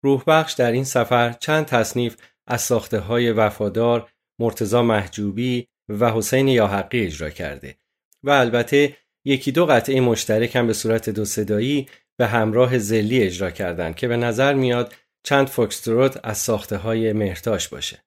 روحبخش 0.05 0.53
در 0.53 0.73
این 0.73 0.85
سفر 0.85 1.33
چند 1.33 1.67
تصنیف 1.67 2.17
از 2.47 2.61
ساخته 2.61 2.99
های 2.99 3.33
وفادار، 3.33 4.11
مرتزا 4.39 4.83
محجوبی 4.83 5.69
و 5.89 6.13
حسین 6.13 6.49
یاحقی 6.49 7.07
اجرا 7.07 7.31
کرده 7.31 7.77
و 8.23 8.31
البته 8.31 8.97
یکی 9.25 9.53
دو 9.53 9.67
قطعه 9.67 10.01
مشترک 10.01 10.57
هم 10.57 10.67
به 10.67 10.73
صورت 10.73 11.11
دو 11.11 11.25
صدایی 11.25 11.89
به 12.19 12.27
همراه 12.27 12.79
زلی 12.79 13.23
اجرا 13.23 13.51
کردند 13.51 13.95
که 13.95 14.09
به 14.09 14.17
نظر 14.17 14.55
میاد 14.55 14.95
چند 15.23 15.47
فوکستروت 15.47 16.21
از 16.25 16.39
ساخته 16.39 16.77
های 16.77 17.13
مهرتاش 17.13 17.69
باشه. 17.69 17.99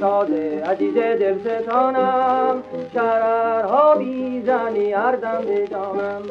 ساز 0.00 0.30
عزیز 0.66 0.94
دل 0.94 1.38
ستانم 1.38 2.62
شررها 2.94 3.94
بیزنی 3.94 4.94
اردم 4.94 5.44
به 5.44 5.68
جانم 5.70 6.22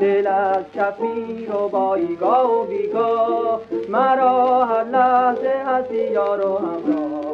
دل 0.00 0.26
از 0.26 0.64
شفیر 0.74 1.54
و 1.54 1.68
بایگاه 1.68 2.60
و 2.60 2.64
بیگاه 2.64 3.60
مرا 3.88 4.64
هر 4.64 4.84
لحظه 4.84 5.52
هستی 5.66 6.10
یار 6.12 6.46
و 6.46 6.56
همراه. 6.58 7.26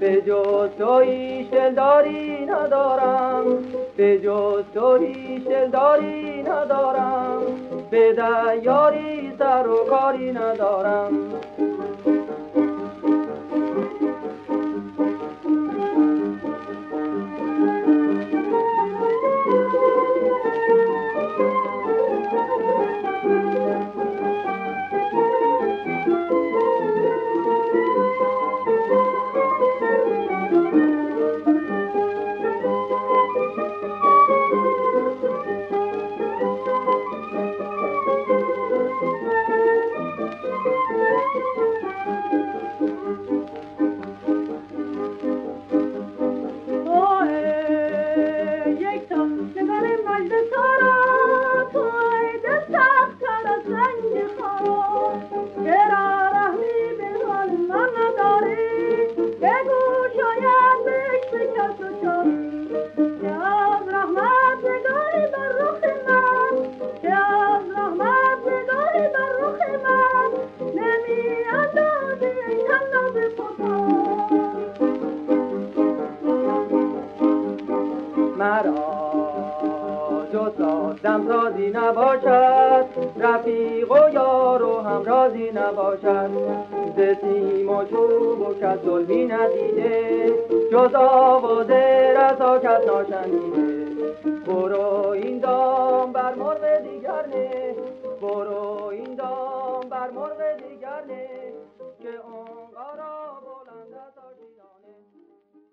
به 0.00 0.22
جز 0.22 0.68
تو 0.78 1.04
دلداری 1.52 2.46
ندارم. 2.46 3.44
به 3.96 4.18
جز 4.18 4.62
تو 4.74 4.98
دلداری 5.48 6.42
ندارم. 6.42 7.42
به 7.90 8.12
دیاری 8.12 9.32
سر 9.38 9.68
و 9.68 9.76
کاری 9.90 10.32
ندارم. 10.32 11.12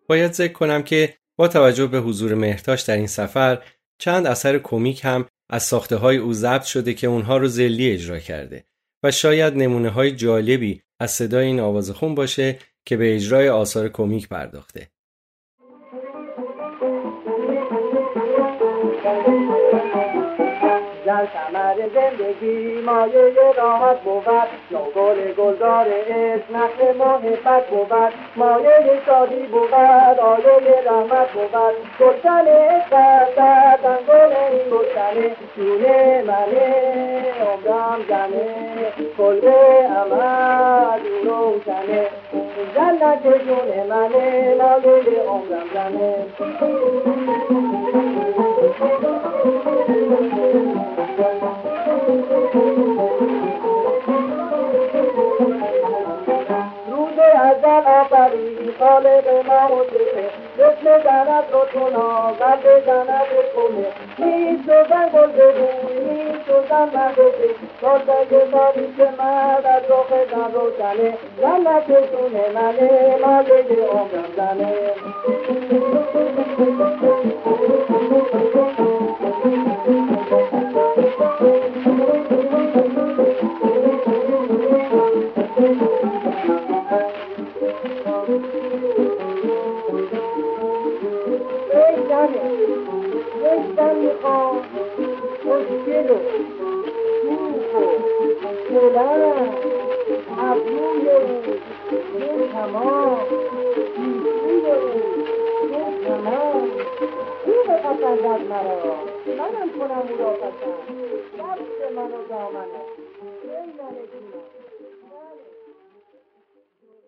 باید 0.07 0.31
ذکر 0.33 0.53
کنم 0.53 0.83
که 0.83 1.13
با 1.35 1.47
توجه 1.47 1.87
به 1.87 1.99
حضور 1.99 2.33
مهرتاش 2.33 2.81
در 2.81 2.97
این 2.97 3.07
سفر 3.07 3.63
چند 3.97 4.27
اثر 4.27 4.59
کمیک 4.59 5.05
هم 5.05 5.25
از 5.49 5.63
ساخته 5.63 5.95
های 5.95 6.17
او 6.17 6.33
ضبط 6.33 6.63
شده 6.63 6.93
که 6.93 7.07
اونها 7.07 7.37
رو 7.37 7.47
زلی 7.47 7.91
اجرا 7.91 8.19
کرده 8.19 8.65
و 9.03 9.11
شاید 9.11 9.55
نمونه 9.55 9.89
های 9.89 10.11
جالبی 10.11 10.81
از 10.99 11.11
صدای 11.11 11.45
این 11.45 11.59
آوازخون 11.59 12.15
باشه 12.15 12.59
که 12.85 12.97
به 12.97 13.15
اجرای 13.15 13.49
آثار 13.49 13.89
کمیک 13.89 14.29
پرداخته. 14.29 14.92
در 21.13 21.25
کمر 21.25 21.75
زندگی 21.75 22.81
مایه 22.81 23.53
راحت 23.57 23.99
بود. 23.99 24.25
گل 24.95 25.33
گلدار 25.37 25.87
عشق 25.87 26.43
نخل 26.55 26.97
محبت 26.97 27.67
بود. 27.67 27.93
مایه 28.35 29.01
شادی 29.05 29.45
بود. 29.45 29.73
آیه 29.73 30.81
رحمت 30.85 31.31
بود. 31.31 31.55
گلشن 31.99 32.47
عشق 32.47 32.89
در 33.35 33.77
دنگل 33.83 34.33
این 34.51 34.69
گلشنه 34.69 35.35
جونه 35.55 36.23
منه 36.27 36.75
عمرم 37.41 38.05
زنه. 38.07 38.47
کلبه 39.17 39.87
عمل 39.87 40.99
روشنه. 41.23 42.07
جنت 42.75 43.23
جون 43.23 43.87
منه 43.89 44.55
مایه 44.55 45.19
عمرم 45.27 45.67
زنه. 45.73 46.25
روز 50.13 50.33
ازل 50.33 50.72
آفری 58.03 58.73
خالق 58.79 59.27
محوطه 59.47 60.29
جسم 60.57 61.03
زند 61.03 61.45
رو 61.53 61.65
تونا 61.73 62.31
قلب 62.31 62.85
زند 62.85 63.07
کنه 63.55 63.87
نیست 64.19 64.63
جزن 64.63 65.09
گل 65.13 65.31
بگوی 65.31 66.13
نیست 66.13 66.49
جزن 66.49 66.85
مدوزه 66.85 67.49
سازه 67.81 68.45
داری 68.51 68.93
که 68.97 69.07
مرد 69.17 69.65
از 69.65 69.83
رخ 69.89 70.09
زن 70.31 70.53
روشنه 70.53 71.17
زنت 71.41 71.87
جونه 71.87 72.45
منه 72.55 73.17
مایه 73.21 73.85
عمرم 73.91 74.29
زنه 74.35 74.73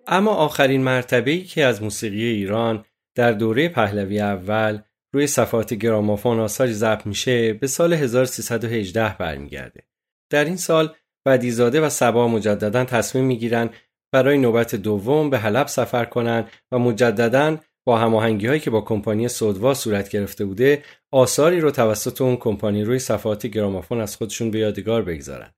اما 0.07 0.31
آخرین 0.31 0.83
مرتبه 0.83 1.37
که 1.37 1.65
از 1.65 1.83
موسیقی 1.83 2.23
ایران 2.23 2.85
در 3.15 3.31
دوره 3.31 3.69
پهلوی 3.69 4.19
اول 4.19 4.79
روی 5.13 5.27
صفحات 5.27 5.73
گرامافون 5.73 6.39
آثاری 6.39 6.73
ضبط 6.73 7.05
میشه 7.05 7.53
به 7.53 7.67
سال 7.67 7.93
1318 7.93 9.17
برمیگرده. 9.17 9.83
در 10.29 10.45
این 10.45 10.57
سال 10.57 10.95
بدیزاده 11.25 11.81
و 11.81 11.89
سبا 11.89 12.27
مجددا 12.27 12.85
تصمیم 12.85 13.25
می‌گیرن 13.25 13.69
برای 14.11 14.37
نوبت 14.37 14.75
دوم 14.75 15.29
به 15.29 15.37
حلب 15.37 15.67
سفر 15.67 16.05
کنند 16.05 16.49
و 16.71 16.79
مجددا 16.79 17.57
با 17.87 17.97
هماهنگی 17.97 18.47
هایی 18.47 18.59
که 18.59 18.69
با 18.69 18.81
کمپانی 18.81 19.27
سودوا 19.27 19.73
صورت 19.73 20.09
گرفته 20.09 20.45
بوده 20.45 20.83
آثاری 21.11 21.59
رو 21.61 21.71
توسط 21.71 22.21
اون 22.21 22.35
کمپانی 22.35 22.83
روی 22.83 22.99
صفحات 22.99 23.47
گرامافون 23.47 24.01
از 24.01 24.15
خودشون 24.15 24.51
به 24.51 24.59
یادگار 24.59 25.01
بگذارن 25.01 25.51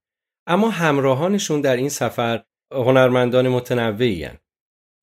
اما 0.48 0.70
همراهانشون 0.70 1.62
در 1.62 1.76
این 1.76 1.90
سفر 1.90 2.44
هنرمندان 2.74 3.48
متنوعی 3.48 4.28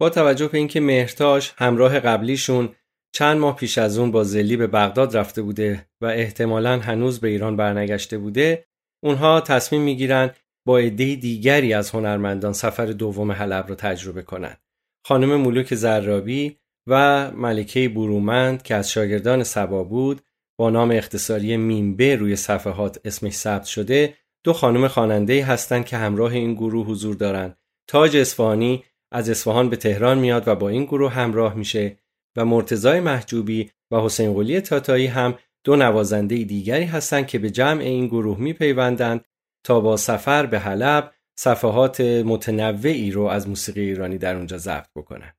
با 0.00 0.10
توجه 0.10 0.48
به 0.48 0.58
اینکه 0.58 0.80
مهرتاش 0.80 1.54
همراه 1.58 2.00
قبلیشون 2.00 2.74
چند 3.14 3.38
ماه 3.38 3.56
پیش 3.56 3.78
از 3.78 3.98
اون 3.98 4.10
با 4.10 4.24
زلی 4.24 4.56
به 4.56 4.66
بغداد 4.66 5.16
رفته 5.16 5.42
بوده 5.42 5.87
و 6.00 6.06
احتمالا 6.06 6.78
هنوز 6.78 7.20
به 7.20 7.28
ایران 7.28 7.56
برنگشته 7.56 8.18
بوده 8.18 8.66
اونها 9.04 9.40
تصمیم 9.40 9.82
می‌گیرن 9.82 10.30
با 10.66 10.78
عده 10.78 11.14
دیگری 11.14 11.74
از 11.74 11.90
هنرمندان 11.90 12.52
سفر 12.52 12.87
دوم 12.87 13.32
حلب 13.32 13.68
رو 13.68 13.74
تجربه 13.74 14.22
کنند. 14.22 14.60
خانم 15.06 15.37
ملوک 15.37 15.74
زرابی 15.74 16.58
و 16.87 17.31
ملکه 17.31 17.88
برومند 17.88 18.62
که 18.62 18.75
از 18.75 18.90
شاگردان 18.90 19.44
سبا 19.44 19.85
بود 19.85 20.23
با 20.59 20.70
نام 20.70 20.90
اختصاری 20.90 21.57
میمبه 21.57 22.16
روی 22.16 22.37
صفحات 22.37 23.01
اسمش 23.05 23.33
ثبت 23.33 23.64
شده 23.64 24.14
دو 24.44 24.53
خانم 24.53 24.88
خواننده 24.88 25.44
هستند 25.44 25.87
که 25.87 25.97
همراه 25.97 26.33
این 26.33 26.55
گروه 26.55 26.87
حضور 26.87 27.14
دارند 27.14 27.57
تاج 27.88 28.16
اصفهانی 28.16 28.85
از 29.12 29.31
اصفهان 29.31 29.70
به 29.70 29.77
تهران 29.77 30.18
میاد 30.18 30.49
و 30.49 30.55
با 30.55 30.68
این 30.68 30.85
گروه 30.85 31.12
همراه 31.12 31.55
میشه 31.55 31.97
و 32.37 32.44
مرتزای 32.44 33.01
محجوبی 33.01 33.70
و 33.90 34.01
حسین 34.01 34.35
قلی 34.35 34.61
تاتایی 34.61 35.07
هم 35.07 35.38
دو 35.64 35.77
نوازنده 35.77 36.37
دیگری 36.37 36.85
هستند 36.85 37.27
که 37.27 37.38
به 37.38 37.51
جمع 37.51 37.81
این 37.81 38.07
گروه 38.07 38.38
میپیوندند 38.38 39.25
تا 39.66 39.81
با 39.81 39.97
سفر 39.97 40.47
به 40.47 40.59
حلب 40.59 41.14
صفحات 41.38 42.01
متنوعی 42.01 43.11
رو 43.11 43.23
از 43.23 43.49
موسیقی 43.49 43.81
ایرانی 43.81 44.18
در 44.18 44.37
اونجا 44.37 44.59
ضبط 44.59 44.88
بکنن. 44.97 45.33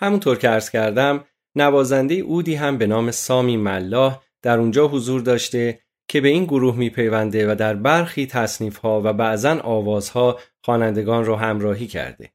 همونطور 0.00 0.38
که 0.38 0.48
عرض 0.48 0.70
کردم 0.70 1.24
نوازنده 1.56 2.14
اودی 2.14 2.54
هم 2.54 2.78
به 2.78 2.86
نام 2.86 3.10
سامی 3.10 3.56
ملاح 3.56 4.22
در 4.42 4.58
اونجا 4.58 4.88
حضور 4.88 5.20
داشته 5.20 5.80
که 6.08 6.20
به 6.20 6.28
این 6.28 6.44
گروه 6.44 6.76
میپیونده 6.76 7.52
و 7.52 7.54
در 7.54 7.74
برخی 7.74 8.26
تصنیف 8.26 8.76
ها 8.76 9.00
و 9.04 9.12
بعضا 9.12 9.60
آوازها 9.60 10.38
خوانندگان 10.64 11.24
رو 11.24 11.36
همراهی 11.36 11.86
کرده. 11.86 12.32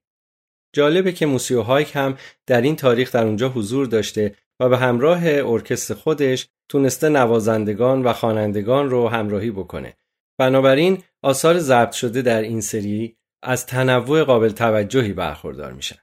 جالبه 0.73 1.11
که 1.11 1.25
موسیو 1.25 1.61
هایک 1.61 1.91
هم 1.95 2.17
در 2.47 2.61
این 2.61 2.75
تاریخ 2.75 3.11
در 3.11 3.25
اونجا 3.25 3.49
حضور 3.49 3.85
داشته 3.85 4.35
و 4.59 4.69
به 4.69 4.77
همراه 4.77 5.21
ارکستر 5.25 5.93
خودش 5.93 6.47
تونسته 6.69 7.09
نوازندگان 7.09 8.03
و 8.03 8.13
خوانندگان 8.13 8.89
رو 8.89 9.07
همراهی 9.07 9.51
بکنه. 9.51 9.93
بنابراین 10.37 11.03
آثار 11.21 11.59
ضبط 11.59 11.91
شده 11.91 12.21
در 12.21 12.41
این 12.41 12.61
سری 12.61 13.17
از 13.43 13.65
تنوع 13.65 14.23
قابل 14.23 14.49
توجهی 14.49 15.13
برخوردار 15.13 15.71
میشن. 15.71 15.97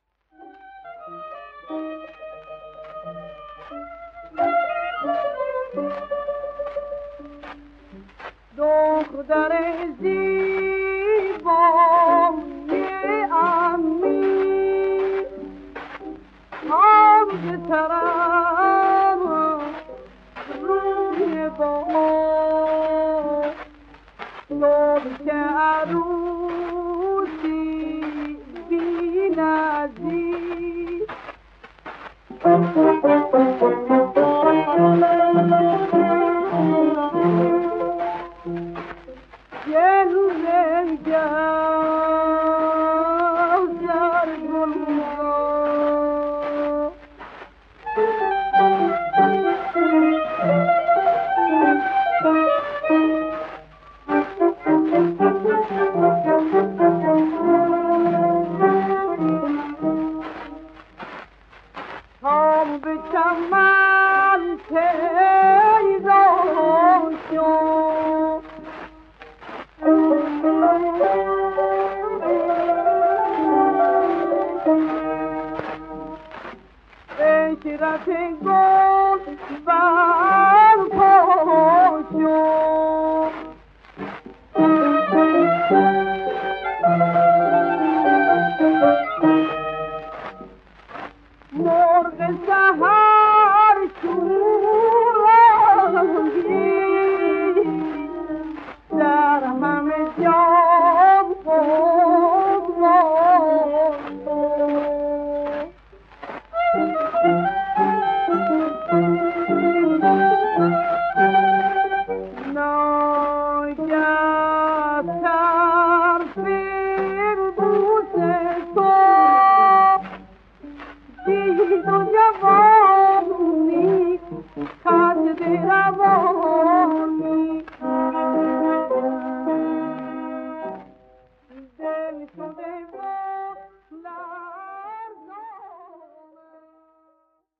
دختر 8.98 9.52
زیبا 10.00 11.62
امی. 13.32 14.08
هم 16.70 17.28
طرف 17.68 19.22
روی 20.62 21.48
با 21.48 21.72
لب 24.50 25.04
که 25.24 25.32
عروسی 25.32 26.36
بی 28.68 29.30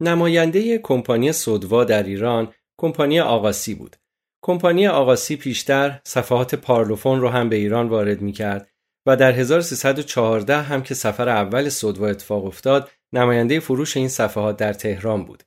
نماینده 0.08 0.78
کمپانی 0.78 1.32
سودوا 1.32 1.84
در 1.84 2.02
ایران 2.02 2.52
کمپانی 2.80 3.20
آقاسی 3.20 3.74
بود. 3.74 3.96
کمپانی 4.42 4.86
آقاسی 4.86 5.36
پیشتر 5.36 6.00
صفحات 6.04 6.54
پارلوفون 6.54 7.20
رو 7.20 7.28
هم 7.28 7.48
به 7.48 7.56
ایران 7.56 7.88
وارد 7.88 8.20
می 8.20 8.32
کرد 8.32 8.70
و 9.06 9.16
در 9.16 9.32
1314 9.32 10.62
هم 10.62 10.82
که 10.82 10.94
سفر 10.94 11.28
اول 11.28 11.68
سودوا 11.68 12.08
اتفاق 12.08 12.44
افتاد 12.44 12.90
نماینده 13.12 13.60
فروش 13.60 13.96
این 13.96 14.08
صفحات 14.08 14.56
در 14.56 14.72
تهران 14.72 15.24
بود. 15.24 15.42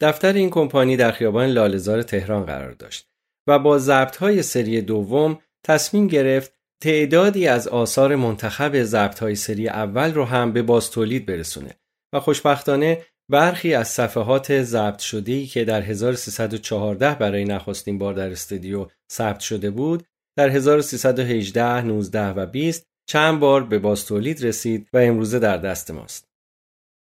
دفتر 0.00 0.32
این 0.32 0.50
کمپانی 0.50 0.96
در 0.96 1.10
خیابان 1.10 1.46
لالزار 1.46 2.02
تهران 2.02 2.44
قرار 2.44 2.72
داشت 2.72 3.08
و 3.46 3.58
با 3.58 3.78
ضبط 3.78 4.16
های 4.16 4.42
سری 4.42 4.80
دوم 4.80 5.38
تصمیم 5.66 6.06
گرفت 6.06 6.52
تعدادی 6.82 7.46
از 7.46 7.68
آثار 7.68 8.16
منتخب 8.16 8.82
ضبط 8.82 9.18
های 9.18 9.34
سری 9.34 9.68
اول 9.68 10.14
رو 10.14 10.24
هم 10.24 10.52
به 10.52 10.62
بازتولید 10.62 11.26
برسونه 11.26 11.74
و 12.12 12.20
خوشبختانه 12.20 13.06
برخی 13.30 13.74
از 13.74 13.88
صفحات 13.88 14.62
ضبط 14.62 14.98
شده‌ای 14.98 15.46
که 15.46 15.64
در 15.64 15.82
1314 15.82 17.14
برای 17.14 17.44
نخستین 17.44 17.98
بار 17.98 18.14
در 18.14 18.30
استودیو 18.30 18.86
ثبت 19.12 19.40
شده 19.40 19.70
بود 19.70 20.06
در 20.36 20.48
1318, 20.48 21.82
19 21.82 22.28
و 22.28 22.46
20 22.46 22.86
چند 23.08 23.40
بار 23.40 23.64
به 23.64 23.78
بازتولید 23.78 24.44
رسید 24.44 24.88
و 24.92 24.98
امروزه 24.98 25.38
در 25.38 25.56
دست 25.56 25.90
ماست. 25.90 26.28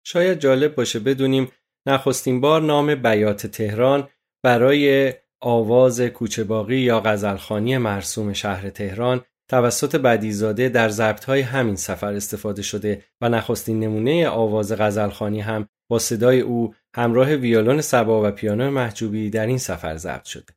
شاید 0.06 0.40
جالب 0.40 0.76
باشه 0.76 1.00
بدونیم 1.00 1.52
نخستین 1.88 2.42
بار 2.42 2.62
نام 2.62 2.96
بیات 2.96 3.48
تهران 3.48 4.10
برای 4.44 5.14
آواز 5.42 6.02
کوچه‌باقی 6.02 6.78
یا 6.78 7.00
غزلخانی 7.00 7.78
مرسوم 7.78 8.34
شهر 8.34 8.70
تهران 8.70 9.26
توسط 9.50 9.96
بدیزاده 9.96 10.70
در 10.70 10.90
ضبط‌های 10.90 11.42
همین 11.42 11.76
سفر 11.76 12.14
استفاده 12.14 12.62
شده 12.62 13.04
و 13.22 13.30
نخستین 13.30 13.80
نمونه 13.80 14.28
آواز 14.28 14.74
غزلخانی 14.74 15.42
هم 15.42 15.68
با 15.90 16.00
صدای 16.00 16.42
او 16.42 16.74
همراه 16.96 17.34
ویولون 17.34 17.82
سبا 17.82 18.28
و 18.28 18.32
پیانو 18.32 18.72
محجوبی 18.72 19.30
در 19.30 19.46
این 19.46 19.58
سفر 19.58 19.98
ضبط 19.98 20.26
شده. 20.26 20.54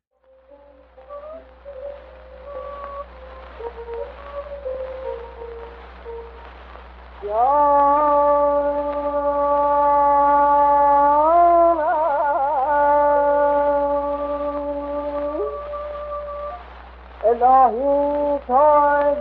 الهی 7.23 8.08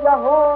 تا 0.07 0.46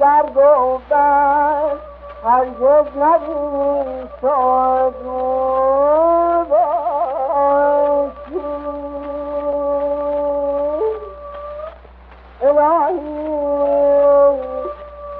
در 0.00 0.22
گفتن 0.22 1.62
هرگز 2.24 2.86
نبین 2.96 4.08
شد 4.20 4.94
الهی 12.42 13.10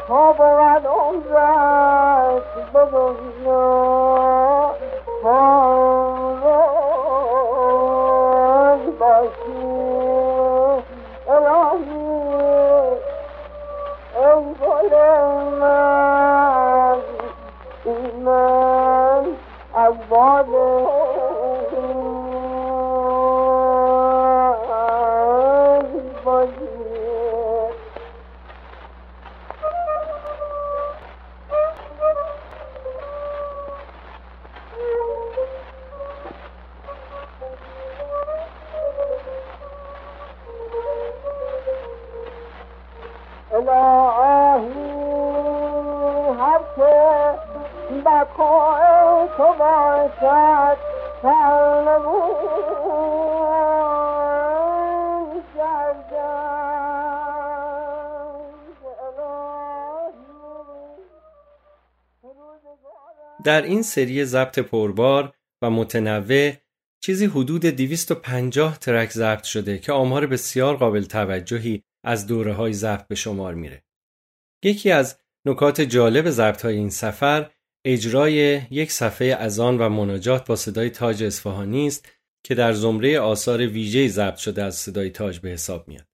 تا 0.09 0.33
بود 0.33 0.87
عمرت 0.87 2.73
به 2.73 2.85
در 63.45 63.63
این 63.63 63.83
سری 63.83 64.25
ضبط 64.25 64.59
پربار 64.59 65.35
و 65.63 65.71
متنوع 65.71 66.53
چیزی 67.03 67.27
حدود 67.27 67.67
250 67.67 68.79
ترک 68.79 69.11
ضبط 69.11 69.45
شده 69.45 69.79
که 69.79 69.93
آمار 69.93 70.27
بسیار 70.27 70.77
قابل 70.77 71.03
توجهی 71.03 71.83
از 72.05 72.27
دوره 72.27 72.53
های 72.53 72.73
ضبط 72.73 73.07
به 73.07 73.15
شمار 73.15 73.55
میره. 73.55 73.83
یکی 74.65 74.91
از 74.91 75.19
نکات 75.47 75.81
جالب 75.81 76.31
ضبط 76.31 76.63
های 76.63 76.77
این 76.77 76.91
سفر 76.91 77.51
اجرای 77.85 78.63
یک 78.71 78.93
صفحه 78.93 79.37
اذان 79.41 79.79
و 79.79 79.89
مناجات 79.89 80.47
با 80.47 80.57
صدای 80.57 80.91
تاج 80.91 81.23
اصفهانی 81.23 81.87
است 81.87 82.09
که 82.45 82.55
در 82.55 82.73
زمره 82.73 83.21
آثار 83.21 83.67
ویژه‌ای 83.67 84.09
ضبط 84.09 84.37
شده 84.37 84.63
از 84.63 84.75
صدای 84.77 85.11
تاج 85.11 85.39
به 85.39 85.49
حساب 85.49 85.89
میاد. 85.89 86.07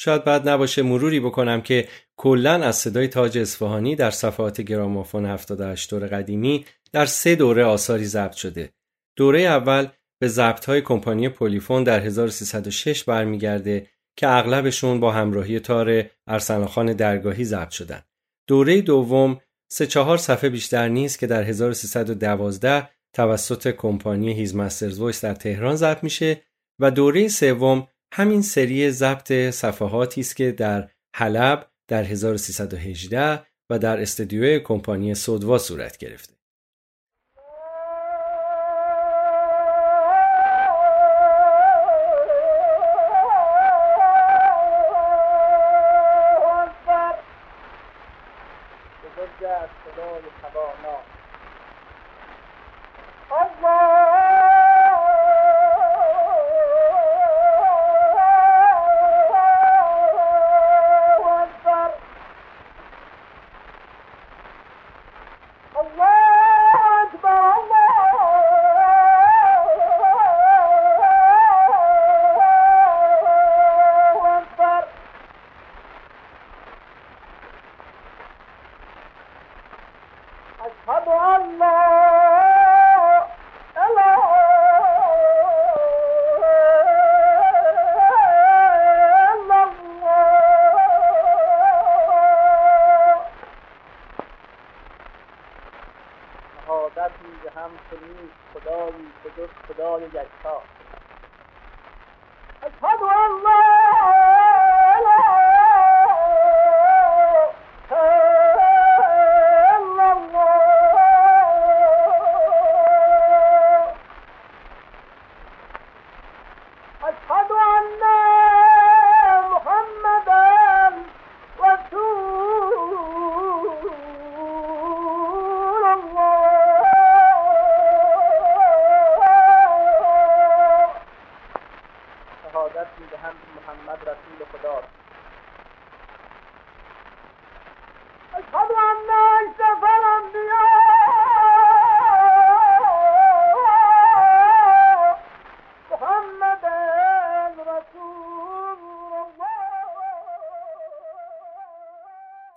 شاید 0.00 0.24
بعد 0.24 0.48
نباشه 0.48 0.82
مروری 0.82 1.20
بکنم 1.20 1.62
که 1.62 1.88
کلا 2.22 2.52
از 2.52 2.76
صدای 2.76 3.08
تاج 3.08 3.38
اصفهانی 3.38 3.96
در 3.96 4.10
صفحات 4.10 4.60
گرامافون 4.60 5.26
78 5.26 5.90
دور 5.90 6.06
قدیمی 6.06 6.66
در 6.92 7.06
سه 7.06 7.34
دوره 7.34 7.64
آثاری 7.64 8.04
ضبط 8.04 8.32
شده. 8.32 8.72
دوره 9.16 9.40
اول 9.40 9.86
به 10.20 10.28
ضبط‌های 10.28 10.80
کمپانی 10.80 11.28
پلیفون 11.28 11.84
در 11.84 12.00
1306 12.00 13.04
برمیگرده 13.04 13.86
که 14.16 14.28
اغلبشون 14.28 15.00
با 15.00 15.12
همراهی 15.12 15.60
تار 15.60 16.04
ارسلانخان 16.26 16.92
درگاهی 16.92 17.44
ضبط 17.44 17.70
شدن. 17.70 18.02
دوره 18.48 18.80
دوم 18.80 19.40
سه 19.72 19.86
چهار 19.86 20.18
صفحه 20.18 20.50
بیشتر 20.50 20.88
نیست 20.88 21.18
که 21.18 21.26
در 21.26 21.42
1312 21.42 22.88
توسط 23.14 23.68
کمپانی 23.70 24.32
His 24.32 24.56
Master's 24.56 24.98
Voice 24.98 25.24
در 25.24 25.34
تهران 25.34 25.76
ضبط 25.76 26.04
میشه 26.04 26.42
و 26.80 26.90
دوره 26.90 27.28
سوم 27.28 27.88
همین 28.12 28.42
سری 28.42 28.90
ضبط 28.90 29.32
صفحاتی 29.32 30.20
است 30.20 30.36
که 30.36 30.52
در 30.52 30.88
حلب 31.16 31.71
در 31.92 32.04
1318 32.04 33.42
و 33.70 33.78
در 33.78 34.00
استدیوی 34.00 34.60
کمپانی 34.60 35.14
سودوا 35.14 35.58
صورت 35.58 35.96
گرفته. 35.96 36.34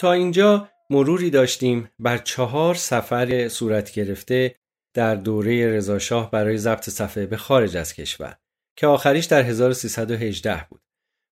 تا 0.05 0.11
اینجا 0.11 0.69
مروری 0.89 1.29
داشتیم 1.29 1.89
بر 1.99 2.17
چهار 2.17 2.75
سفر 2.75 3.47
صورت 3.47 3.91
گرفته 3.91 4.55
در 4.95 5.15
دوره 5.15 5.67
رضاشاه 5.67 6.31
برای 6.31 6.57
ضبط 6.57 6.89
صفحه 6.89 7.25
به 7.25 7.37
خارج 7.37 7.77
از 7.77 7.93
کشور 7.93 8.37
که 8.77 8.87
آخریش 8.87 9.25
در 9.25 9.41
1318 9.43 10.67
بود. 10.69 10.81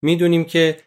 می‌دونیم 0.03 0.43
که 0.43 0.77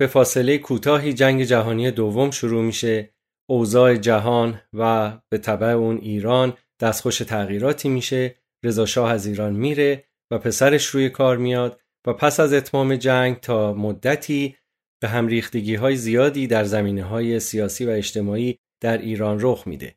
به 0.00 0.06
فاصله 0.06 0.58
کوتاهی 0.58 1.12
جنگ 1.12 1.42
جهانی 1.42 1.90
دوم 1.90 2.30
شروع 2.30 2.62
میشه 2.62 3.14
اوضاع 3.50 3.96
جهان 3.96 4.60
و 4.72 5.12
به 5.28 5.38
طبع 5.38 5.66
اون 5.66 5.96
ایران 5.96 6.56
دستخوش 6.80 7.18
تغییراتی 7.18 7.88
میشه 7.88 8.36
رضا 8.64 8.86
شاه 8.86 9.10
از 9.10 9.26
ایران 9.26 9.52
میره 9.52 10.04
و 10.30 10.38
پسرش 10.38 10.86
روی 10.86 11.10
کار 11.10 11.36
میاد 11.36 11.80
و 12.06 12.12
پس 12.12 12.40
از 12.40 12.52
اتمام 12.52 12.96
جنگ 12.96 13.40
تا 13.40 13.74
مدتی 13.74 14.56
به 15.02 15.08
هم 15.08 15.26
ریختگی 15.26 15.74
های 15.74 15.96
زیادی 15.96 16.46
در 16.46 16.64
زمینه 16.64 17.02
های 17.02 17.40
سیاسی 17.40 17.84
و 17.84 17.90
اجتماعی 17.90 18.58
در 18.82 18.98
ایران 18.98 19.38
رخ 19.40 19.66
میده. 19.66 19.94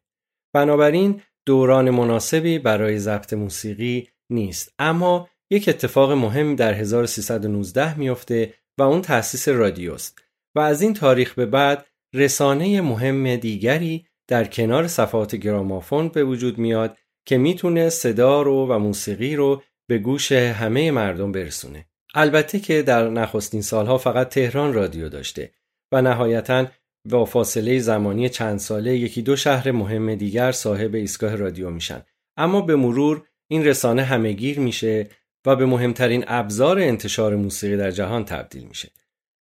بنابراین 0.53 1.21
دوران 1.45 1.89
مناسبی 1.89 2.59
برای 2.59 2.99
ضبط 2.99 3.33
موسیقی 3.33 4.09
نیست 4.29 4.73
اما 4.79 5.29
یک 5.51 5.69
اتفاق 5.69 6.11
مهم 6.11 6.55
در 6.55 6.73
1319 6.73 7.97
میفته 7.97 8.53
و 8.79 8.83
اون 8.83 9.01
تأسیس 9.01 9.47
رادیوست 9.47 10.21
و 10.55 10.59
از 10.59 10.81
این 10.81 10.93
تاریخ 10.93 11.33
به 11.33 11.45
بعد 11.45 11.85
رسانه 12.13 12.81
مهم 12.81 13.35
دیگری 13.35 14.05
در 14.27 14.45
کنار 14.45 14.87
صفحات 14.87 15.35
گرامافون 15.35 16.09
به 16.09 16.23
وجود 16.23 16.57
میاد 16.57 16.97
که 17.27 17.37
می‌تونه 17.37 17.89
صدا 17.89 18.41
رو 18.41 18.67
و 18.67 18.79
موسیقی 18.79 19.35
رو 19.35 19.63
به 19.89 19.97
گوش 19.97 20.31
همه 20.31 20.91
مردم 20.91 21.31
برسونه. 21.31 21.85
البته 22.17 22.59
که 22.59 22.81
در 22.81 23.09
نخستین 23.09 23.61
سالها 23.61 23.97
فقط 23.97 24.29
تهران 24.29 24.73
رادیو 24.73 25.09
داشته 25.09 25.51
و 25.91 26.01
نهایتا 26.01 26.67
با 27.09 27.25
فاصله 27.25 27.79
زمانی 27.79 28.29
چند 28.29 28.59
ساله 28.59 28.97
یکی 28.97 29.21
دو 29.21 29.35
شهر 29.35 29.71
مهم 29.71 30.15
دیگر 30.15 30.51
صاحب 30.51 30.95
ایستگاه 30.95 31.35
رادیو 31.35 31.69
میشن. 31.69 32.01
اما 32.37 32.61
به 32.61 32.75
مرور 32.75 33.27
این 33.47 33.65
رسانه 33.65 34.03
همهگیر 34.03 34.59
میشه 34.59 35.09
و 35.45 35.55
به 35.55 35.65
مهمترین 35.65 36.25
ابزار 36.27 36.79
انتشار 36.79 37.35
موسیقی 37.35 37.77
در 37.77 37.91
جهان 37.91 38.25
تبدیل 38.25 38.63
میشه. 38.63 38.91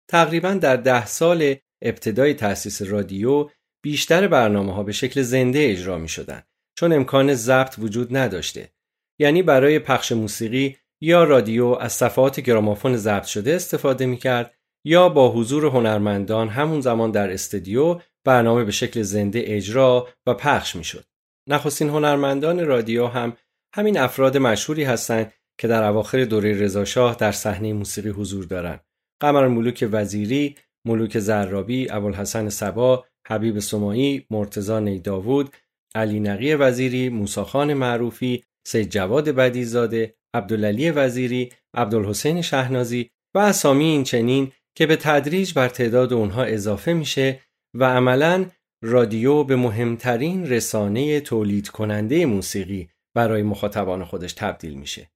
تقریبا 0.09 0.55
در 0.55 0.77
ده 0.77 1.07
سال 1.07 1.55
ابتدای 1.83 2.35
تأسیس 2.35 2.83
رادیو 2.83 3.51
بیشتر 3.83 4.29
برنامه 4.29 4.75
ها 4.75 4.83
به 4.83 4.93
شکل 4.93 5.23
زنده 5.23 5.71
اجرا 5.71 5.99
می 5.99 6.09
شدن 6.09 6.43
چون 6.79 6.93
امکان 6.93 7.35
ضبط 7.35 7.75
وجود 7.79 8.17
نداشته. 8.17 8.71
یعنی 9.19 9.43
برای 9.43 9.79
پخش 9.79 10.13
موسیقی 10.13 10.77
یا 11.01 11.25
رادیو 11.25 11.67
از 11.67 11.93
صفحات 11.93 12.41
گرامافون 12.41 12.97
ضبط 12.97 13.25
شده 13.25 13.55
استفاده 13.55 14.07
می 14.07 14.17
کرد 14.17 14.55
یا 14.85 15.09
با 15.09 15.33
حضور 15.33 15.67
هنرمندان 15.67 16.49
همون 16.49 16.81
زمان 16.81 17.11
در 17.11 17.33
استودیو 17.33 18.01
برنامه 18.25 18.65
به 18.65 18.73
شکل 18.73 19.03
زنده 19.03 19.43
اجرا 19.47 20.09
و 20.27 20.35
پخش 20.35 20.77
می 20.77 20.85
شد. 20.85 21.05
نخستین 21.49 21.89
هنرمندان 21.89 22.67
رادیو 22.67 23.07
هم 23.07 23.37
همین 23.75 23.99
افراد 23.99 24.37
مشهوری 24.37 24.85
هستند 24.85 25.33
که 25.59 25.69
در 25.69 25.83
اواخر 25.83 26.25
دوره 26.25 26.61
رضاشاه 26.61 27.17
در 27.17 27.33
صحنه 27.33 27.73
موسیقی 27.73 28.09
حضور 28.11 28.45
دارند. 28.45 28.85
قمر 29.21 29.49
ملوک 29.49 29.89
وزیری، 29.93 30.57
ملوک 30.85 31.19
زرابی، 31.19 31.91
ابوالحسن 31.91 32.49
سبا، 32.49 33.05
حبیب 33.27 33.59
سمایی، 33.59 34.27
مرتزا 34.31 34.81
نیداوود، 34.81 35.57
علی 35.95 36.21
نقی 36.21 36.55
وزیری، 36.55 37.09
موساخان 37.09 37.75
معروفی، 37.75 38.45
سید 38.67 38.91
جواد 38.91 39.29
بدیزاده، 39.29 40.15
عبدالعلی 40.35 40.91
وزیری، 40.91 41.53
عبدالحسین 41.75 42.43
شهنازی 42.43 43.11
و 43.35 43.39
اسامی 43.39 43.85
این 43.85 44.05
چنین 44.05 44.53
که 44.75 44.87
به 44.87 44.97
تدریج 44.97 45.53
بر 45.53 45.69
تعداد 45.69 46.13
اونها 46.13 46.45
اضافه 46.45 46.93
میشه 46.93 47.41
و 47.75 47.85
عملا 47.85 48.47
رادیو 48.83 49.45
به 49.45 49.57
مهمترین 49.57 50.47
رسانه 50.47 51.21
تولید 51.21 51.69
کننده 51.69 52.27
موسیقی 52.27 52.89
برای 53.15 53.43
مخاطبان 53.43 54.05
خودش 54.05 54.33
تبدیل 54.33 54.75
میشه. 54.75 55.11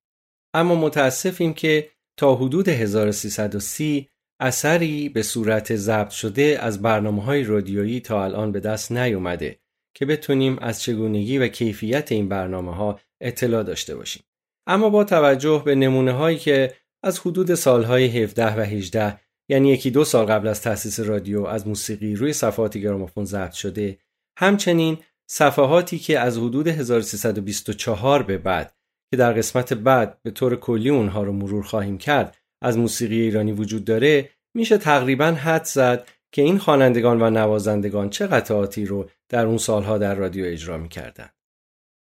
اما 0.55 0.75
متاسفیم 0.75 1.55
که 1.55 1.91
تا 2.17 2.35
حدود 2.35 2.69
1330 2.69 4.09
اثری 4.41 5.09
به 5.09 5.23
صورت 5.23 5.77
ضبط 5.77 6.11
شده 6.11 6.59
از 6.61 6.83
برنامه 6.83 7.23
های 7.23 7.45
رادیویی 7.45 8.01
تا 8.01 8.25
الان 8.25 8.53
به 8.53 8.61
دست 8.61 8.93
نیومده 8.93 9.61
که 9.95 10.07
بتونیم 10.07 10.59
از 10.59 10.83
چگونگی 10.83 11.39
و 11.39 11.49
کیفیت 11.49 12.13
این 12.13 12.29
برنامه 12.29 12.75
ها 12.75 13.01
اطلاع 13.21 13.63
داشته 13.63 13.97
باشیم. 13.97 14.23
اما 14.67 14.91
با 14.91 15.05
توجه 15.05 15.63
به 15.65 15.75
نمونه 15.75 16.13
هایی 16.13 16.39
که 16.39 16.75
از 17.03 17.19
حدود 17.19 17.55
سالهای 17.55 18.23
17 18.23 18.59
و 18.59 18.61
18 18.61 19.21
یعنی 19.51 19.69
یکی 19.69 19.91
دو 19.91 20.05
سال 20.05 20.27
قبل 20.27 20.49
از 20.49 20.63
تأسیس 20.63 21.01
رادیو 21.01 21.45
از 21.45 21.69
موسیقی 21.69 22.15
روی 22.15 22.33
صفحات 22.33 22.79
گرامافون 22.79 23.25
ضبط 23.25 23.53
شده 23.53 23.99
همچنین 24.39 24.99
صفحاتی 25.31 25.99
که 25.99 26.19
از 26.19 26.39
حدود 26.39 26.69
1324 26.69 28.23
به 28.23 28.39
بعد 28.39 28.75
که 29.11 29.17
در 29.17 29.33
قسمت 29.33 29.73
بعد 29.73 30.23
به 30.23 30.31
طور 30.31 30.57
کلی 30.57 30.91
اونها 30.91 31.23
رو 31.23 31.33
مرور 31.33 31.63
خواهیم 31.63 31.99
کرد 31.99 32.37
از 32.63 32.79
موسیقی 32.79 33.21
ایرانی 33.21 33.53
وجود 33.53 33.85
داره 33.85 34.31
میشه 34.55 34.79
تقریبا 34.79 35.27
حد 35.27 35.65
زد 35.65 36.09
که 36.33 36.43
این 36.43 36.59
خوانندگان 36.59 37.23
و 37.23 37.31
نوازندگان 37.31 38.11
چه 38.11 38.27
قطعاتی 38.27 38.87
رو 38.87 39.11
در 39.29 39.47
اون 39.47 39.59
سالها 39.59 39.99
در 39.99 40.15
رادیو 40.15 40.45
اجرا 40.45 40.79
می‌کردن. 40.79 41.29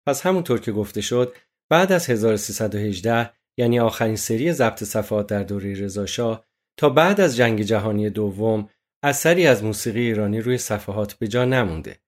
پس 0.06 0.26
همونطور 0.26 0.60
که 0.60 0.72
گفته 0.72 1.00
شد 1.00 1.34
بعد 1.70 1.92
از 1.92 2.10
1318 2.10 3.30
یعنی 3.58 3.80
آخرین 3.80 4.16
سری 4.16 4.52
ضبط 4.52 4.84
صفحات 4.84 5.26
در 5.26 5.42
دوره 5.42 5.80
رضاشاه 5.80 6.44
تا 6.78 6.88
بعد 6.88 7.20
از 7.20 7.36
جنگ 7.36 7.62
جهانی 7.62 8.10
دوم 8.10 8.68
اثری 9.04 9.46
از 9.46 9.64
موسیقی 9.64 10.00
ایرانی 10.00 10.40
روی 10.40 10.58
صفحات 10.58 11.14
به 11.14 11.28
جا 11.28 11.44
نمونده. 11.44 11.98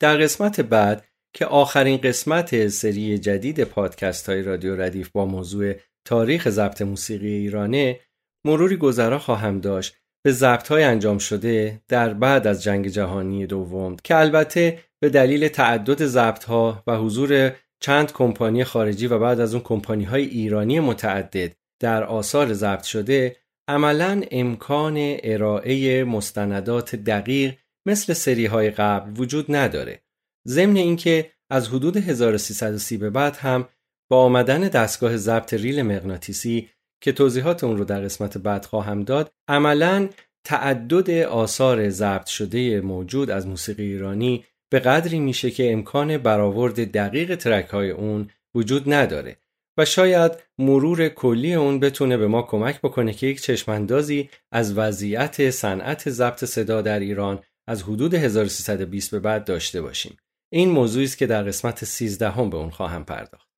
در 0.00 0.16
قسمت 0.16 0.60
بعد 0.60 1.04
که 1.34 1.46
آخرین 1.46 1.96
قسمت 1.96 2.68
سری 2.68 3.18
جدید 3.18 3.64
پادکست 3.64 4.28
های 4.28 4.42
رادیو 4.42 4.76
ردیف 4.76 5.10
با 5.10 5.26
موضوع 5.26 5.74
تاریخ 6.04 6.48
ضبط 6.48 6.82
موسیقی 6.82 7.32
ایرانه 7.32 8.00
مروری 8.46 8.76
گذرا 8.76 9.18
خواهم 9.18 9.60
داشت 9.60 9.96
به 10.24 10.32
ضبط 10.32 10.68
های 10.68 10.82
انجام 10.82 11.18
شده 11.18 11.82
در 11.88 12.14
بعد 12.14 12.46
از 12.46 12.62
جنگ 12.62 12.88
جهانی 12.88 13.46
دوم 13.46 13.96
که 14.04 14.16
البته 14.16 14.78
به 15.02 15.08
دلیل 15.08 15.48
تعدد 15.48 16.04
ضبط 16.06 16.44
ها 16.44 16.82
و 16.86 16.96
حضور 16.96 17.52
چند 17.80 18.12
کمپانی 18.12 18.64
خارجی 18.64 19.06
و 19.06 19.18
بعد 19.18 19.40
از 19.40 19.54
اون 19.54 19.62
کمپانی 19.62 20.04
های 20.04 20.24
ایرانی 20.24 20.80
متعدد 20.80 21.52
در 21.80 22.04
آثار 22.04 22.52
ضبط 22.52 22.82
شده 22.82 23.36
عملا 23.68 24.22
امکان 24.30 24.96
ارائه 25.22 26.04
مستندات 26.04 26.96
دقیق 26.96 27.54
مثل 27.86 28.12
سری 28.12 28.46
های 28.46 28.70
قبل 28.70 29.20
وجود 29.20 29.56
نداره. 29.56 30.02
ضمن 30.48 30.76
اینکه 30.76 31.30
از 31.50 31.68
حدود 31.68 31.96
1330 31.96 32.96
به 32.96 33.10
بعد 33.10 33.36
هم 33.36 33.68
با 34.10 34.24
آمدن 34.24 34.60
دستگاه 34.60 35.16
ضبط 35.16 35.54
ریل 35.54 35.82
مغناطیسی 35.82 36.68
که 37.02 37.12
توضیحات 37.12 37.64
اون 37.64 37.76
رو 37.76 37.84
در 37.84 38.00
قسمت 38.00 38.38
بعد 38.38 38.64
خواهم 38.64 39.02
داد 39.02 39.32
عملا 39.48 40.08
تعدد 40.44 41.10
آثار 41.10 41.88
ضبط 41.88 42.26
شده 42.26 42.80
موجود 42.80 43.30
از 43.30 43.46
موسیقی 43.46 43.82
ایرانی 43.82 44.44
به 44.72 44.78
قدری 44.78 45.20
میشه 45.20 45.50
که 45.50 45.72
امکان 45.72 46.18
برآورد 46.18 46.92
دقیق 46.92 47.34
ترک 47.34 47.66
های 47.66 47.90
اون 47.90 48.30
وجود 48.54 48.92
نداره 48.92 49.36
و 49.78 49.84
شاید 49.84 50.32
مرور 50.58 51.08
کلی 51.08 51.54
اون 51.54 51.80
بتونه 51.80 52.16
به 52.16 52.26
ما 52.26 52.42
کمک 52.42 52.80
بکنه 52.80 53.12
که 53.12 53.26
یک 53.26 53.40
چشماندازی 53.40 54.30
از 54.52 54.78
وضعیت 54.78 55.50
صنعت 55.50 56.10
ضبط 56.10 56.44
صدا 56.44 56.82
در 56.82 57.00
ایران 57.00 57.42
از 57.66 57.82
حدود 57.82 58.14
1320 58.14 59.10
به 59.10 59.20
بعد 59.20 59.44
داشته 59.44 59.82
باشیم. 59.82 60.16
این 60.52 60.70
موضوعی 60.70 61.04
است 61.04 61.18
که 61.18 61.26
در 61.26 61.42
قسمت 61.42 61.84
13 61.84 62.30
هم 62.30 62.50
به 62.50 62.56
اون 62.56 62.70
خواهم 62.70 63.04
پرداخت. 63.04 63.51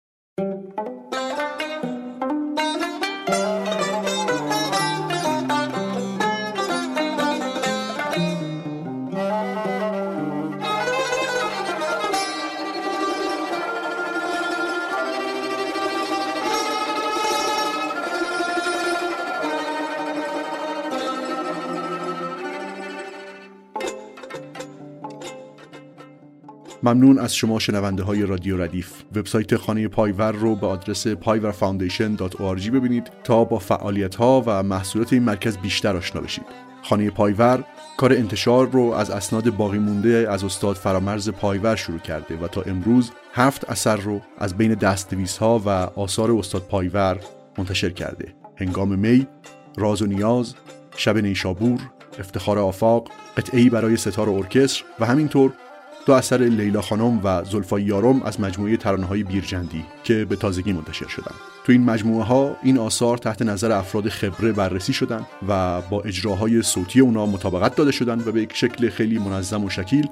ممنون 26.84 27.18
از 27.18 27.34
شما 27.34 27.58
شنونده 27.58 28.02
های 28.02 28.22
رادیو 28.22 28.62
ردیف. 28.62 28.92
وبسایت 29.16 29.56
خانه 29.56 29.88
پایور 29.88 30.32
رو 30.32 30.56
به 30.56 30.66
آدرس 30.66 31.08
payvarfoundation.org 31.08 32.70
ببینید 32.70 33.10
تا 33.24 33.44
با 33.44 33.58
فعالیت 33.58 34.14
ها 34.14 34.42
و 34.46 34.62
محصولات 34.62 35.12
این 35.12 35.22
مرکز 35.22 35.56
بیشتر 35.56 35.96
آشنا 35.96 36.20
بشید. 36.20 36.44
خانه 36.82 37.10
پایور 37.10 37.64
کار 37.96 38.12
انتشار 38.12 38.70
رو 38.70 38.82
از 38.82 39.10
اسناد 39.10 39.56
باقی 39.56 39.78
مونده 39.78 40.26
از 40.30 40.44
استاد 40.44 40.76
فرامرز 40.76 41.30
پایور 41.30 41.76
شروع 41.76 41.98
کرده 41.98 42.36
و 42.36 42.48
تا 42.48 42.62
امروز 42.62 43.10
هفت 43.32 43.70
اثر 43.70 43.96
رو 43.96 44.20
از 44.38 44.56
بین 44.56 44.74
دستنویس 44.74 45.38
ها 45.38 45.62
و 45.66 45.68
آثار 46.00 46.32
استاد 46.32 46.62
پایور 46.62 47.20
منتشر 47.58 47.90
کرده. 47.90 48.34
هنگام 48.56 48.98
می، 48.98 49.26
راز 49.76 50.02
و 50.02 50.06
نیاز، 50.06 50.54
شب 50.96 51.18
نیشابور، 51.18 51.80
افتخار 52.18 52.58
آفاق، 52.58 53.08
قطعی 53.36 53.70
برای 53.70 53.96
ستار 53.96 54.30
ارکستر 54.30 54.84
و 55.00 55.06
همینطور 55.06 55.52
دو 56.06 56.12
اثر 56.12 56.38
لیلا 56.38 56.82
خانم 56.82 57.20
و 57.24 57.44
زلفای 57.44 57.82
یارم 57.82 58.22
از 58.22 58.40
مجموعه 58.40 58.76
ترانه 58.76 59.06
های 59.06 59.22
بیرجندی 59.22 59.84
که 60.04 60.24
به 60.24 60.36
تازگی 60.36 60.72
منتشر 60.72 61.08
شدن. 61.08 61.34
تو 61.64 61.72
این 61.72 61.84
مجموعه 61.84 62.24
ها 62.24 62.56
این 62.62 62.78
آثار 62.78 63.18
تحت 63.18 63.42
نظر 63.42 63.72
افراد 63.72 64.08
خبره 64.08 64.52
بررسی 64.52 64.92
شدن 64.92 65.26
و 65.48 65.80
با 65.80 66.02
اجراهای 66.02 66.62
صوتی 66.62 67.00
اونا 67.00 67.26
مطابقت 67.26 67.76
داده 67.76 67.92
شدن 67.92 68.20
و 68.20 68.32
به 68.32 68.42
یک 68.42 68.50
شکل 68.54 68.90
خیلی 68.90 69.18
منظم 69.18 69.64
و 69.64 69.70
شکیل 69.70 70.08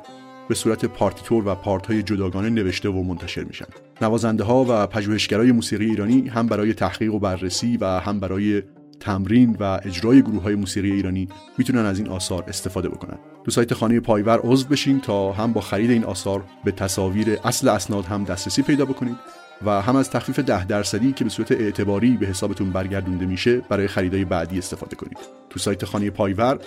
به 0.49 0.55
صورت 0.55 0.85
پارتیتور 0.85 1.49
و 1.49 1.55
پارت 1.55 1.87
های 1.87 2.03
جداگانه 2.03 2.51
نوشته 2.51 2.89
و 2.89 3.03
منتشر 3.03 3.45
میشن. 3.45 3.67
نوازنده 4.03 4.45
ها 4.45 4.67
و 4.69 4.87
پژوهشگرای 4.87 5.53
موسیقی 5.53 5.85
ایرانی 5.85 6.29
هم 6.29 6.47
برای 6.47 6.75
تحقیق 6.75 7.15
و 7.15 7.19
بررسی 7.19 7.77
و 7.77 7.85
هم 7.85 8.21
برای 8.21 8.63
تمرین 9.03 9.57
و 9.61 9.81
اجرای 9.85 10.23
گروه 10.23 10.43
های 10.43 10.55
موسیقی 10.55 10.91
ایرانی 10.91 11.29
می‌تونن 11.59 11.87
از 11.87 11.99
این 11.99 12.09
آثار 12.09 12.45
استفاده 12.49 12.89
بکنن. 12.89 13.19
تو 13.45 13.51
سایت 13.51 13.75
خانه 13.75 14.01
پایور 14.01 14.41
عضو 14.45 14.69
بشین 14.69 15.01
تا 15.01 15.33
هم 15.33 15.53
با 15.53 15.61
خرید 15.61 15.91
این 15.91 16.05
آثار 16.05 16.45
به 16.65 16.73
تصاویر 16.73 17.39
اصل 17.45 17.69
اسناد 17.69 18.05
هم 18.05 18.25
دسترسی 18.25 18.63
پیدا 18.63 18.85
بکنید 18.85 19.17
و 19.65 19.83
هم 19.83 19.97
از 19.97 20.11
تخفیف 20.11 20.39
ده 20.39 20.67
درصدی 20.67 21.13
که 21.13 21.25
به 21.25 21.31
صورت 21.31 21.53
اعتباری 21.53 22.17
به 22.17 22.27
حسابتون 22.27 22.71
برگردونده 22.71 23.27
میشه 23.27 23.61
برای 23.61 23.89
خریدای 23.89 24.25
بعدی 24.25 24.59
استفاده 24.59 24.97
کنید. 24.97 25.19
تو 25.51 25.59
سایت 25.59 25.85
خانه 25.85 26.11
پایور 26.11 26.59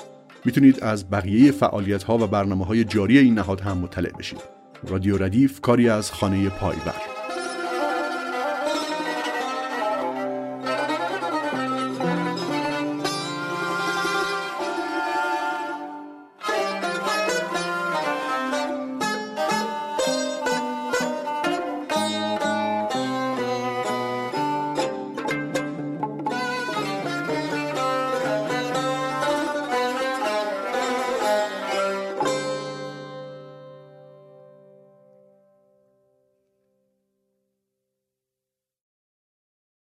می‌تونید 0.45 0.83
از 0.83 1.09
بقیه 1.09 1.51
فعالیت 1.51 2.03
ها 2.03 2.17
و 2.17 2.27
برنامه 2.27 2.65
های 2.65 2.83
جاری 2.83 3.17
این 3.17 3.33
نهاد 3.33 3.61
هم 3.61 3.77
مطلع 3.77 4.11
بشید. 4.11 4.41
رادیو 4.87 5.17
ردیف 5.23 5.61
کاری 5.61 5.89
از 5.89 6.11
خانه 6.11 6.49
پایور. 6.49 7.14